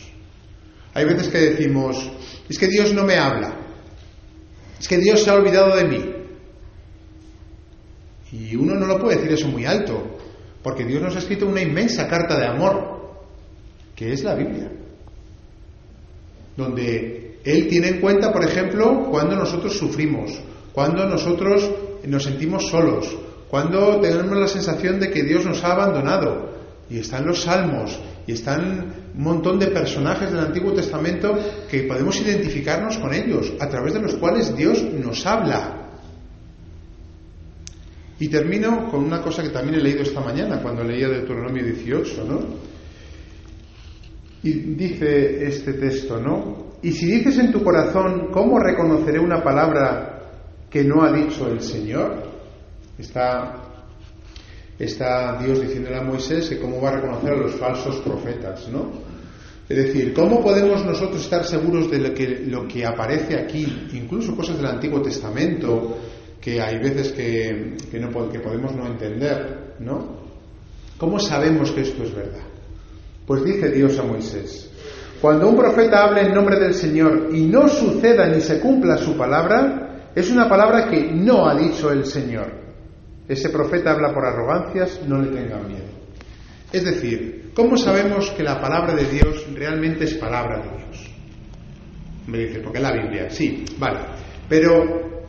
Hay 0.94 1.04
veces 1.04 1.28
que 1.28 1.38
decimos, 1.38 2.10
es 2.48 2.58
que 2.58 2.68
Dios 2.68 2.92
no 2.94 3.04
me 3.04 3.16
habla, 3.16 3.54
es 4.78 4.88
que 4.88 4.98
Dios 4.98 5.22
se 5.22 5.30
ha 5.30 5.34
olvidado 5.34 5.76
de 5.76 5.84
mí. 5.84 6.04
Y 8.32 8.56
uno 8.56 8.74
no 8.74 8.86
lo 8.86 8.98
puede 8.98 9.16
decir 9.16 9.32
eso 9.32 9.48
muy 9.48 9.64
alto, 9.64 10.18
porque 10.62 10.84
Dios 10.84 11.02
nos 11.02 11.14
ha 11.14 11.20
escrito 11.20 11.46
una 11.46 11.62
inmensa 11.62 12.08
carta 12.08 12.38
de 12.38 12.46
amor, 12.46 13.24
que 13.94 14.12
es 14.12 14.24
la 14.24 14.34
Biblia, 14.34 14.72
donde 16.56 17.38
Él 17.44 17.68
tiene 17.68 17.88
en 17.88 18.00
cuenta, 18.00 18.32
por 18.32 18.44
ejemplo, 18.44 19.08
cuando 19.10 19.36
nosotros 19.36 19.78
sufrimos, 19.78 20.32
cuando 20.72 21.06
nosotros 21.06 21.70
nos 22.06 22.24
sentimos 22.24 22.68
solos, 22.68 23.16
cuando 23.50 24.00
tenemos 24.00 24.36
la 24.36 24.48
sensación 24.48 24.98
de 24.98 25.10
que 25.10 25.22
Dios 25.22 25.44
nos 25.44 25.62
ha 25.64 25.72
abandonado, 25.72 26.56
y 26.88 26.98
están 26.98 27.26
los 27.26 27.42
salmos, 27.42 27.98
y 28.26 28.32
están 28.32 28.94
un 29.14 29.22
montón 29.22 29.58
de 29.58 29.68
personajes 29.68 30.30
del 30.30 30.40
Antiguo 30.40 30.72
Testamento 30.72 31.38
que 31.70 31.84
podemos 31.84 32.20
identificarnos 32.20 32.98
con 32.98 33.14
ellos, 33.14 33.52
a 33.60 33.68
través 33.68 33.94
de 33.94 34.00
los 34.00 34.14
cuales 34.16 34.56
Dios 34.56 34.82
nos 34.82 35.24
habla. 35.26 35.82
Y 38.18 38.28
termino 38.28 38.90
con 38.90 39.04
una 39.04 39.20
cosa 39.20 39.42
que 39.42 39.50
también 39.50 39.76
he 39.76 39.82
leído 39.82 40.02
esta 40.02 40.20
mañana, 40.20 40.60
cuando 40.60 40.82
leía 40.82 41.08
Deuteronomio 41.08 41.64
18, 41.64 42.24
¿no? 42.24 42.40
Y 44.42 44.52
dice 44.74 45.46
este 45.46 45.74
texto, 45.74 46.20
¿no? 46.20 46.66
Y 46.82 46.92
si 46.92 47.06
dices 47.06 47.38
en 47.38 47.52
tu 47.52 47.62
corazón, 47.62 48.28
¿cómo 48.32 48.58
reconoceré 48.58 49.18
una 49.18 49.42
palabra 49.42 50.20
que 50.70 50.84
no 50.84 51.02
ha 51.02 51.12
dicho 51.12 51.48
el 51.48 51.60
Señor? 51.60 52.35
Está, 52.98 53.62
está 54.78 55.38
Dios 55.42 55.60
diciéndole 55.60 55.96
a 55.96 56.02
Moisés 56.02 56.48
que 56.48 56.58
cómo 56.58 56.80
va 56.80 56.90
a 56.90 56.96
reconocer 56.96 57.32
a 57.32 57.36
los 57.36 57.54
falsos 57.54 57.96
profetas, 57.96 58.68
¿no? 58.68 58.90
Es 59.68 59.76
decir, 59.76 60.14
¿cómo 60.14 60.42
podemos 60.42 60.84
nosotros 60.84 61.22
estar 61.22 61.44
seguros 61.44 61.90
de 61.90 61.98
lo 61.98 62.14
que, 62.14 62.44
lo 62.46 62.68
que 62.68 62.86
aparece 62.86 63.34
aquí, 63.36 63.88
incluso 63.94 64.36
cosas 64.36 64.56
del 64.58 64.66
Antiguo 64.66 65.02
Testamento, 65.02 65.98
que 66.40 66.60
hay 66.60 66.78
veces 66.78 67.10
que, 67.10 67.76
que, 67.90 67.98
no, 67.98 68.30
que 68.30 68.38
podemos 68.38 68.74
no 68.76 68.86
entender, 68.86 69.74
¿no? 69.80 70.24
¿Cómo 70.96 71.18
sabemos 71.18 71.72
que 71.72 71.80
esto 71.80 72.04
es 72.04 72.14
verdad? 72.14 72.46
Pues 73.26 73.44
dice 73.44 73.70
Dios 73.70 73.98
a 73.98 74.04
Moisés, 74.04 74.70
cuando 75.20 75.48
un 75.48 75.56
profeta 75.56 76.04
hable 76.04 76.22
en 76.22 76.34
nombre 76.34 76.60
del 76.60 76.74
Señor 76.74 77.30
y 77.32 77.42
no 77.46 77.66
suceda 77.66 78.28
ni 78.28 78.40
se 78.40 78.60
cumpla 78.60 78.96
su 78.96 79.16
palabra, 79.16 80.10
es 80.14 80.30
una 80.30 80.48
palabra 80.48 80.88
que 80.88 81.10
no 81.12 81.48
ha 81.48 81.56
dicho 81.56 81.90
el 81.90 82.06
Señor. 82.06 82.65
Ese 83.28 83.48
profeta 83.50 83.92
habla 83.92 84.14
por 84.14 84.24
arrogancias, 84.24 85.00
no 85.06 85.20
le 85.20 85.28
tengan 85.28 85.66
miedo. 85.66 85.96
Es 86.72 86.84
decir, 86.84 87.50
¿cómo 87.54 87.76
sabemos 87.76 88.30
que 88.30 88.42
la 88.42 88.60
palabra 88.60 88.94
de 88.94 89.04
Dios 89.04 89.46
realmente 89.54 90.04
es 90.04 90.14
palabra 90.14 90.58
de 90.58 90.78
Dios? 90.78 91.10
Me 92.26 92.38
dice, 92.38 92.60
porque 92.60 92.78
es 92.78 92.82
la 92.82 92.92
Biblia. 92.92 93.30
Sí, 93.30 93.64
vale. 93.78 94.00
Pero, 94.48 95.26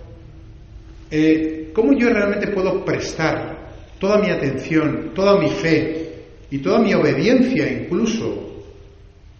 eh, 1.09 1.71
¿cómo 1.73 1.93
yo 1.97 2.09
realmente 2.09 2.47
puedo 2.47 2.83
prestar 2.83 3.71
toda 3.99 4.19
mi 4.19 4.29
atención, 4.29 5.11
toda 5.13 5.39
mi 5.39 5.49
fe 5.49 6.25
y 6.49 6.59
toda 6.59 6.79
mi 6.79 6.93
obediencia 6.93 7.71
incluso 7.71 8.63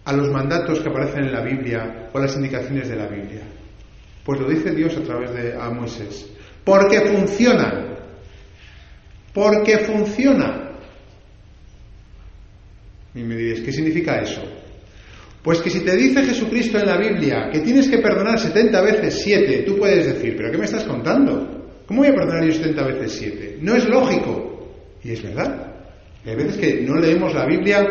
a 0.04 0.12
los 0.12 0.30
mandatos 0.30 0.80
que 0.80 0.88
aparecen 0.88 1.24
en 1.24 1.32
la 1.32 1.42
Biblia 1.42 2.08
o 2.12 2.18
a 2.18 2.22
las 2.22 2.34
indicaciones 2.36 2.88
de 2.88 2.96
la 2.96 3.06
Biblia? 3.06 3.42
Pues 4.24 4.40
lo 4.40 4.48
dice 4.48 4.72
Dios 4.72 4.96
a 4.96 5.02
través 5.02 5.34
de 5.34 5.54
a 5.54 5.70
Moisés. 5.70 6.30
Porque 6.64 7.00
funcionan. 7.00 7.97
Porque 9.32 9.78
funciona. 9.78 10.70
Y 13.14 13.20
me 13.20 13.36
diréis, 13.36 13.60
¿qué 13.60 13.72
significa 13.72 14.20
eso? 14.20 14.42
Pues 15.42 15.60
que 15.60 15.70
si 15.70 15.80
te 15.80 15.96
dice 15.96 16.24
Jesucristo 16.24 16.78
en 16.78 16.86
la 16.86 16.98
Biblia 16.98 17.48
que 17.50 17.60
tienes 17.60 17.88
que 17.88 17.98
perdonar 17.98 18.38
70 18.38 18.80
veces 18.82 19.20
7, 19.22 19.64
tú 19.66 19.78
puedes 19.78 20.06
decir, 20.06 20.36
¿pero 20.36 20.50
qué 20.50 20.58
me 20.58 20.64
estás 20.64 20.84
contando? 20.84 21.58
¿Cómo 21.86 22.00
voy 22.00 22.08
a 22.08 22.14
perdonar 22.14 22.44
yo 22.44 22.52
70 22.52 22.84
veces 22.84 23.12
7? 23.12 23.58
No 23.62 23.74
es 23.74 23.88
lógico. 23.88 24.48
Y 25.02 25.12
es 25.12 25.22
verdad. 25.22 25.74
Hay 26.26 26.34
veces 26.34 26.56
que 26.58 26.82
no 26.82 26.96
leemos 26.96 27.34
la 27.34 27.46
Biblia 27.46 27.86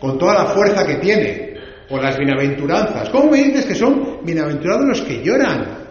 con 0.00 0.18
toda 0.18 0.34
la 0.34 0.46
fuerza 0.46 0.86
que 0.86 0.96
tiene, 0.96 1.54
o 1.90 1.98
las 1.98 2.16
bienaventuranzas. 2.16 3.10
¿Cómo 3.10 3.30
me 3.30 3.44
dices 3.44 3.66
que 3.66 3.74
son 3.74 4.20
bienaventurados 4.24 4.86
los 4.86 5.02
que 5.02 5.22
lloran? 5.22 5.82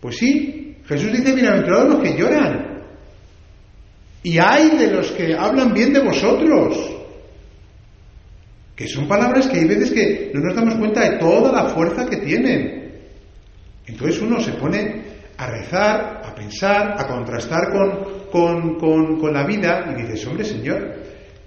Pues 0.00 0.16
sí, 0.16 0.76
Jesús 0.86 1.12
dice 1.12 1.34
bienaventurados 1.34 1.94
los 1.94 2.02
que 2.02 2.16
lloran. 2.16 2.75
Y 4.26 4.40
hay 4.40 4.70
de 4.70 4.90
los 4.90 5.12
que 5.12 5.36
hablan 5.36 5.72
bien 5.72 5.92
de 5.92 6.00
vosotros. 6.00 6.76
Que 8.74 8.88
son 8.88 9.06
palabras 9.06 9.46
que 9.46 9.60
hay 9.60 9.66
veces 9.66 9.92
que 9.92 10.32
no 10.34 10.40
nos 10.40 10.56
damos 10.56 10.74
cuenta 10.74 11.08
de 11.08 11.18
toda 11.18 11.52
la 11.52 11.68
fuerza 11.68 12.06
que 12.06 12.16
tienen. 12.16 12.92
Entonces 13.86 14.20
uno 14.20 14.40
se 14.40 14.50
pone 14.54 15.00
a 15.36 15.46
rezar, 15.46 16.22
a 16.24 16.34
pensar, 16.34 16.96
a 16.98 17.06
contrastar 17.06 17.70
con, 17.70 18.80
con, 19.20 19.32
la 19.32 19.46
vida 19.46 19.94
y 19.96 20.02
dices, 20.02 20.26
hombre 20.26 20.44
Señor, 20.44 20.96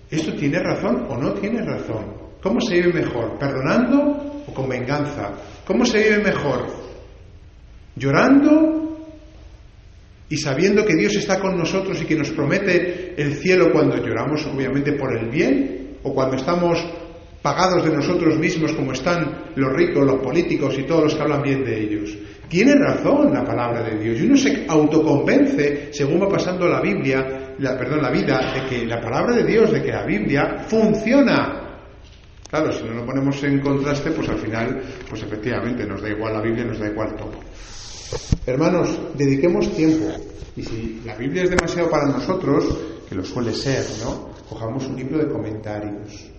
¿esto 0.10 0.34
tiene 0.36 0.60
razón 0.60 1.06
o 1.10 1.18
no 1.18 1.34
tiene 1.34 1.62
razón? 1.62 2.14
¿Cómo 2.42 2.62
se 2.62 2.76
vive 2.76 3.02
mejor? 3.02 3.38
¿Perdonando 3.38 4.46
o 4.48 4.54
con 4.54 4.70
venganza? 4.70 5.32
¿Cómo 5.68 5.84
se 5.86 5.98
vive 5.98 6.20
mejor? 6.20 6.66
¿Llorando 7.98 8.89
y 10.30 10.38
sabiendo 10.38 10.86
que 10.86 10.96
Dios 10.96 11.16
está 11.16 11.40
con 11.40 11.58
nosotros 11.58 12.02
y 12.02 12.06
que 12.06 12.16
nos 12.16 12.30
promete 12.32 13.14
el 13.18 13.36
cielo 13.36 13.72
cuando 13.72 13.98
lloramos, 13.98 14.46
obviamente, 14.46 14.94
por 14.94 15.18
el 15.18 15.30
bien? 15.30 15.98
¿O 16.04 16.14
cuando 16.14 16.38
estamos 16.38 16.86
pagados 17.42 17.84
de 17.84 17.96
nosotros 17.96 18.38
mismos 18.38 18.74
como 18.74 18.92
están 18.92 19.52
los 19.56 19.74
ricos, 19.74 20.06
los 20.06 20.22
políticos 20.22 20.78
y 20.78 20.84
todos 20.84 21.04
los 21.04 21.16
que 21.16 21.22
hablan 21.22 21.42
bien 21.42 21.64
de 21.64 21.82
ellos. 21.82 22.18
Tiene 22.48 22.74
razón 22.74 23.34
la 23.34 23.44
palabra 23.44 23.84
de 23.84 23.98
Dios 24.00 24.20
y 24.20 24.26
uno 24.26 24.36
se 24.36 24.66
autoconvence 24.68 25.90
según 25.94 26.22
va 26.22 26.28
pasando 26.28 26.68
la 26.68 26.82
Biblia, 26.82 27.56
la, 27.60 27.78
perdón, 27.78 28.02
la 28.02 28.10
vida, 28.10 28.54
de 28.54 28.68
que 28.68 28.86
la 28.86 29.00
palabra 29.00 29.36
de 29.36 29.44
Dios, 29.44 29.72
de 29.72 29.84
que 29.84 29.92
la 29.92 30.04
Biblia 30.04 30.66
funciona. 30.68 31.66
Claro, 32.50 32.72
si 32.72 32.84
no 32.84 32.96
lo 32.96 33.06
ponemos 33.06 33.42
en 33.44 33.60
contraste, 33.60 34.10
pues 34.12 34.28
al 34.30 34.40
final, 34.40 34.82
pues 35.08 35.22
efectivamente 35.22 35.86
nos 35.86 36.02
da 36.02 36.10
igual 36.10 36.34
la 36.34 36.42
Biblia, 36.42 36.66
nos 36.66 36.80
da 36.80 36.88
igual 36.88 37.16
todo. 37.16 37.40
Hermanos, 38.46 38.98
dediquemos 39.16 39.72
tiempo. 39.76 40.08
Y 40.56 40.64
si 40.64 41.02
la 41.06 41.16
Biblia 41.16 41.44
es 41.44 41.50
demasiado 41.50 41.90
para 41.90 42.08
nosotros, 42.08 42.66
que 43.08 43.16
lo 43.16 43.24
suele 43.24 43.54
ser, 43.54 43.86
¿no? 44.04 44.30
Cojamos 44.50 44.88
un 44.88 44.96
libro 44.96 45.20
de 45.20 45.28
comentarios 45.32 46.32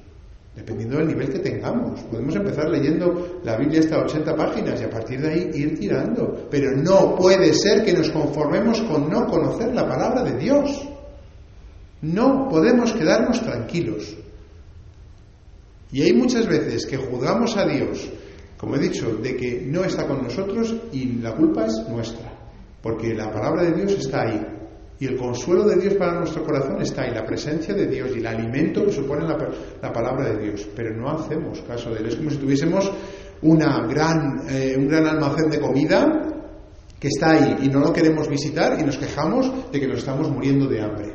dependiendo 0.55 0.99
del 0.99 1.09
nivel 1.09 1.31
que 1.31 1.39
tengamos. 1.39 2.01
Podemos 2.03 2.35
empezar 2.35 2.69
leyendo 2.69 3.41
la 3.45 3.57
Biblia 3.57 3.81
hasta 3.81 3.99
80 3.99 4.37
páginas 4.37 4.81
y 4.81 4.85
a 4.85 4.91
partir 4.91 5.21
de 5.21 5.31
ahí 5.31 5.51
ir 5.55 5.79
tirando. 5.79 6.49
Pero 6.51 6.77
no 6.77 7.15
puede 7.17 7.55
ser 7.55 7.85
que 7.85 7.93
nos 7.93 8.11
conformemos 8.11 8.81
con 8.83 9.09
no 9.09 9.27
conocer 9.27 9.75
la 9.75 9.89
palabra 9.89 10.23
de 10.23 10.37
Dios. 10.39 10.89
No 12.03 12.49
podemos 12.49 12.93
quedarnos 12.93 13.43
tranquilos. 13.43 14.17
Y 15.93 16.03
hay 16.03 16.13
muchas 16.13 16.47
veces 16.47 16.87
que 16.87 16.97
juzgamos 16.97 17.57
a 17.57 17.67
Dios, 17.67 18.09
como 18.61 18.77
he 18.77 18.79
dicho, 18.79 19.17
de 19.17 19.37
que 19.37 19.63
no 19.67 19.85
está 19.85 20.07
con 20.07 20.23
nosotros 20.23 20.77
y 20.93 21.15
la 21.15 21.35
culpa 21.35 21.65
es 21.65 21.83
nuestra, 21.89 22.31
porque 22.83 23.15
la 23.15 23.33
palabra 23.33 23.63
de 23.63 23.73
Dios 23.73 23.93
está 23.93 24.21
ahí, 24.21 24.39
y 24.99 25.07
el 25.07 25.17
consuelo 25.17 25.65
de 25.65 25.77
Dios 25.77 25.95
para 25.95 26.19
nuestro 26.19 26.45
corazón 26.45 26.83
está 26.83 27.03
ahí, 27.03 27.15
la 27.15 27.25
presencia 27.25 27.73
de 27.73 27.87
Dios 27.87 28.11
y 28.15 28.19
el 28.19 28.27
alimento 28.27 28.85
que 28.85 28.93
supone 28.93 29.27
la, 29.27 29.91
palabra 29.91 30.29
de 30.29 30.45
Dios. 30.45 30.69
Pero 30.77 30.95
no 30.95 31.09
hacemos 31.09 31.63
caso 31.63 31.89
de 31.89 32.01
él. 32.01 32.09
Es 32.09 32.17
como 32.17 32.29
si 32.29 32.37
tuviésemos 32.37 32.93
una 33.41 33.87
gran, 33.89 34.43
eh, 34.51 34.75
un 34.77 34.87
gran 34.89 35.07
almacén 35.07 35.49
de 35.49 35.59
comida 35.59 36.05
que 36.99 37.09
está 37.09 37.31
ahí 37.31 37.57
y 37.63 37.69
no 37.69 37.81
lo 37.81 37.95
queremos 37.95 38.29
visitar 38.29 38.79
y 38.79 38.85
nos 38.85 38.99
quejamos 38.99 39.73
de 39.73 39.81
que 39.81 39.89
nos 39.89 40.01
estamos 40.01 40.31
muriendo 40.31 40.67
de 40.67 40.83
hambre. 40.83 41.15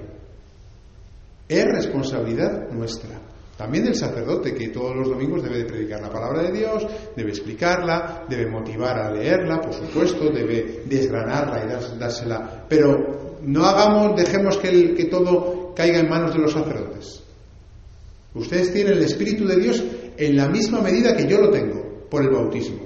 Es 1.48 1.64
responsabilidad 1.64 2.72
nuestra. 2.72 3.25
También 3.58 3.86
del 3.86 3.96
sacerdote 3.96 4.54
que 4.54 4.68
todos 4.68 4.96
los 4.96 5.08
domingos 5.08 5.42
debe 5.42 5.60
de 5.60 5.66
predicar 5.66 6.02
la 6.02 6.10
palabra 6.10 6.44
de 6.44 6.52
Dios, 6.52 6.86
debe 7.16 7.30
explicarla, 7.30 8.26
debe 8.28 8.48
motivar 8.48 9.00
a 9.00 9.12
leerla, 9.12 9.62
por 9.62 9.74
supuesto, 9.74 10.30
debe 10.30 10.84
desgranarla 10.86 11.64
y 11.64 11.98
dársela. 11.98 12.66
Pero 12.68 13.38
no 13.44 13.66
hagamos, 13.66 14.18
dejemos 14.18 14.58
que, 14.58 14.94
que 14.94 15.06
todo 15.06 15.74
caiga 15.74 16.00
en 16.00 16.10
manos 16.10 16.34
de 16.34 16.40
los 16.40 16.52
sacerdotes. 16.52 17.24
Ustedes 18.34 18.74
tienen 18.74 18.94
el 18.94 19.04
Espíritu 19.04 19.48
de 19.48 19.56
Dios 19.56 19.82
en 20.18 20.36
la 20.36 20.50
misma 20.50 20.82
medida 20.82 21.16
que 21.16 21.26
yo 21.26 21.40
lo 21.40 21.50
tengo 21.50 22.08
por 22.10 22.24
el 22.24 22.32
bautismo. 22.32 22.84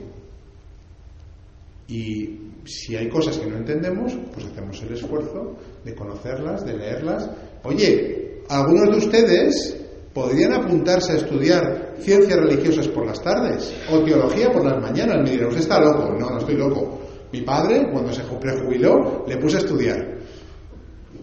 Y 1.87 2.37
si 2.65 2.95
hay 2.95 3.09
cosas 3.09 3.39
que 3.39 3.47
no 3.47 3.57
entendemos, 3.57 4.15
pues 4.31 4.45
hacemos 4.45 4.79
el 4.83 4.93
esfuerzo 4.93 5.57
de 5.83 5.95
conocerlas, 5.95 6.63
de 6.63 6.77
leerlas. 6.77 7.27
Oye, 7.63 8.43
algunos 8.47 8.91
de 8.91 8.97
ustedes 8.97 9.78
podrían 10.19 10.51
apuntarse 10.51 11.13
a 11.13 11.15
estudiar 11.15 11.93
ciencias 11.99 12.37
religiosas 12.37 12.89
por 12.89 13.05
las 13.05 13.21
tardes 13.21 13.73
o 13.89 13.99
teología 13.99 14.51
por 14.51 14.65
las 14.65 14.81
mañanas. 14.81 15.19
Me 15.23 15.31
dirán, 15.31 15.47
usted 15.47 15.61
está 15.61 15.79
loco. 15.79 16.13
No, 16.19 16.29
no 16.29 16.39
estoy 16.39 16.55
loco. 16.55 16.99
Mi 17.31 17.41
padre, 17.41 17.87
cuando 17.89 18.11
se 18.11 18.23
prejubiló, 18.23 19.23
le 19.25 19.37
puse 19.37 19.55
a 19.55 19.59
estudiar. 19.59 20.17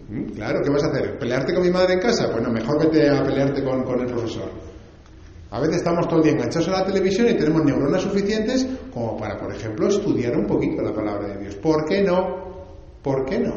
Mm, 0.09 0.33
claro, 0.33 0.61
¿qué 0.65 0.71
vas 0.71 0.85
a 0.85 0.87
hacer? 0.87 1.19
¿Pelearte 1.19 1.53
con 1.53 1.63
mi 1.63 1.71
madre 1.71 1.93
en 1.95 2.01
casa? 2.01 2.31
Pues 2.33 2.43
no, 2.43 2.51
mejor 2.51 2.79
vete 2.81 3.11
a 3.11 3.23
pelearte 3.23 3.63
con, 3.63 4.01
el 4.01 4.07
profesor. 4.07 4.51
A 5.51 5.61
veces 5.61 5.77
estamos 5.77 6.09
todo 6.09 6.21
el 6.21 6.25
día 6.25 6.33
enganchados 6.33 6.69
a 6.69 6.81
la 6.81 6.87
televisión 6.87 7.29
y 7.29 7.35
tenemos 7.35 7.63
neuronas 7.67 8.01
suficientes 8.01 8.67
como 8.95 9.15
para, 9.19 9.37
por 9.37 9.55
ejemplo, 9.55 9.89
estudiar 9.89 10.35
un 10.35 10.47
poquito 10.47 10.81
la 10.81 10.95
palabra 10.95 11.35
de 11.35 11.39
Dios. 11.43 11.57
¿Por 11.57 11.85
qué 11.85 12.01
no? 12.01 12.73
¿Por 13.03 13.27
qué 13.27 13.41
no? 13.41 13.57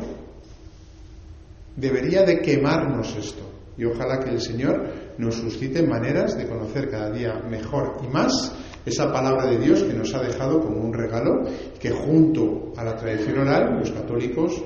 Debería 1.77 2.23
de 2.23 2.41
quemarnos 2.41 3.15
esto. 3.15 3.48
Y 3.79 3.85
ojalá 3.85 4.19
que 4.19 4.31
el 4.31 4.41
Señor 4.41 4.91
nos 5.17 5.35
suscite 5.35 5.81
maneras 5.81 6.37
de 6.37 6.45
conocer 6.45 6.89
cada 6.89 7.09
día 7.11 7.41
mejor 7.49 8.01
y 8.03 8.07
más 8.09 8.53
esa 8.85 9.11
palabra 9.11 9.45
de 9.45 9.57
Dios 9.57 9.83
que 9.83 9.93
nos 9.93 10.13
ha 10.13 10.21
dejado 10.21 10.59
como 10.59 10.81
un 10.81 10.93
regalo, 10.93 11.45
que 11.79 11.89
junto 11.89 12.73
a 12.75 12.83
la 12.83 12.97
tradición 12.97 13.39
oral, 13.39 13.79
los 13.79 13.91
católicos, 13.91 14.61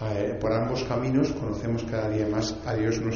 eh, 0.00 0.36
por 0.38 0.52
ambos 0.52 0.84
caminos 0.84 1.32
conocemos 1.32 1.82
cada 1.84 2.10
día 2.10 2.28
más 2.28 2.56
a 2.66 2.74
Dios 2.74 3.00
nuestro 3.00 3.08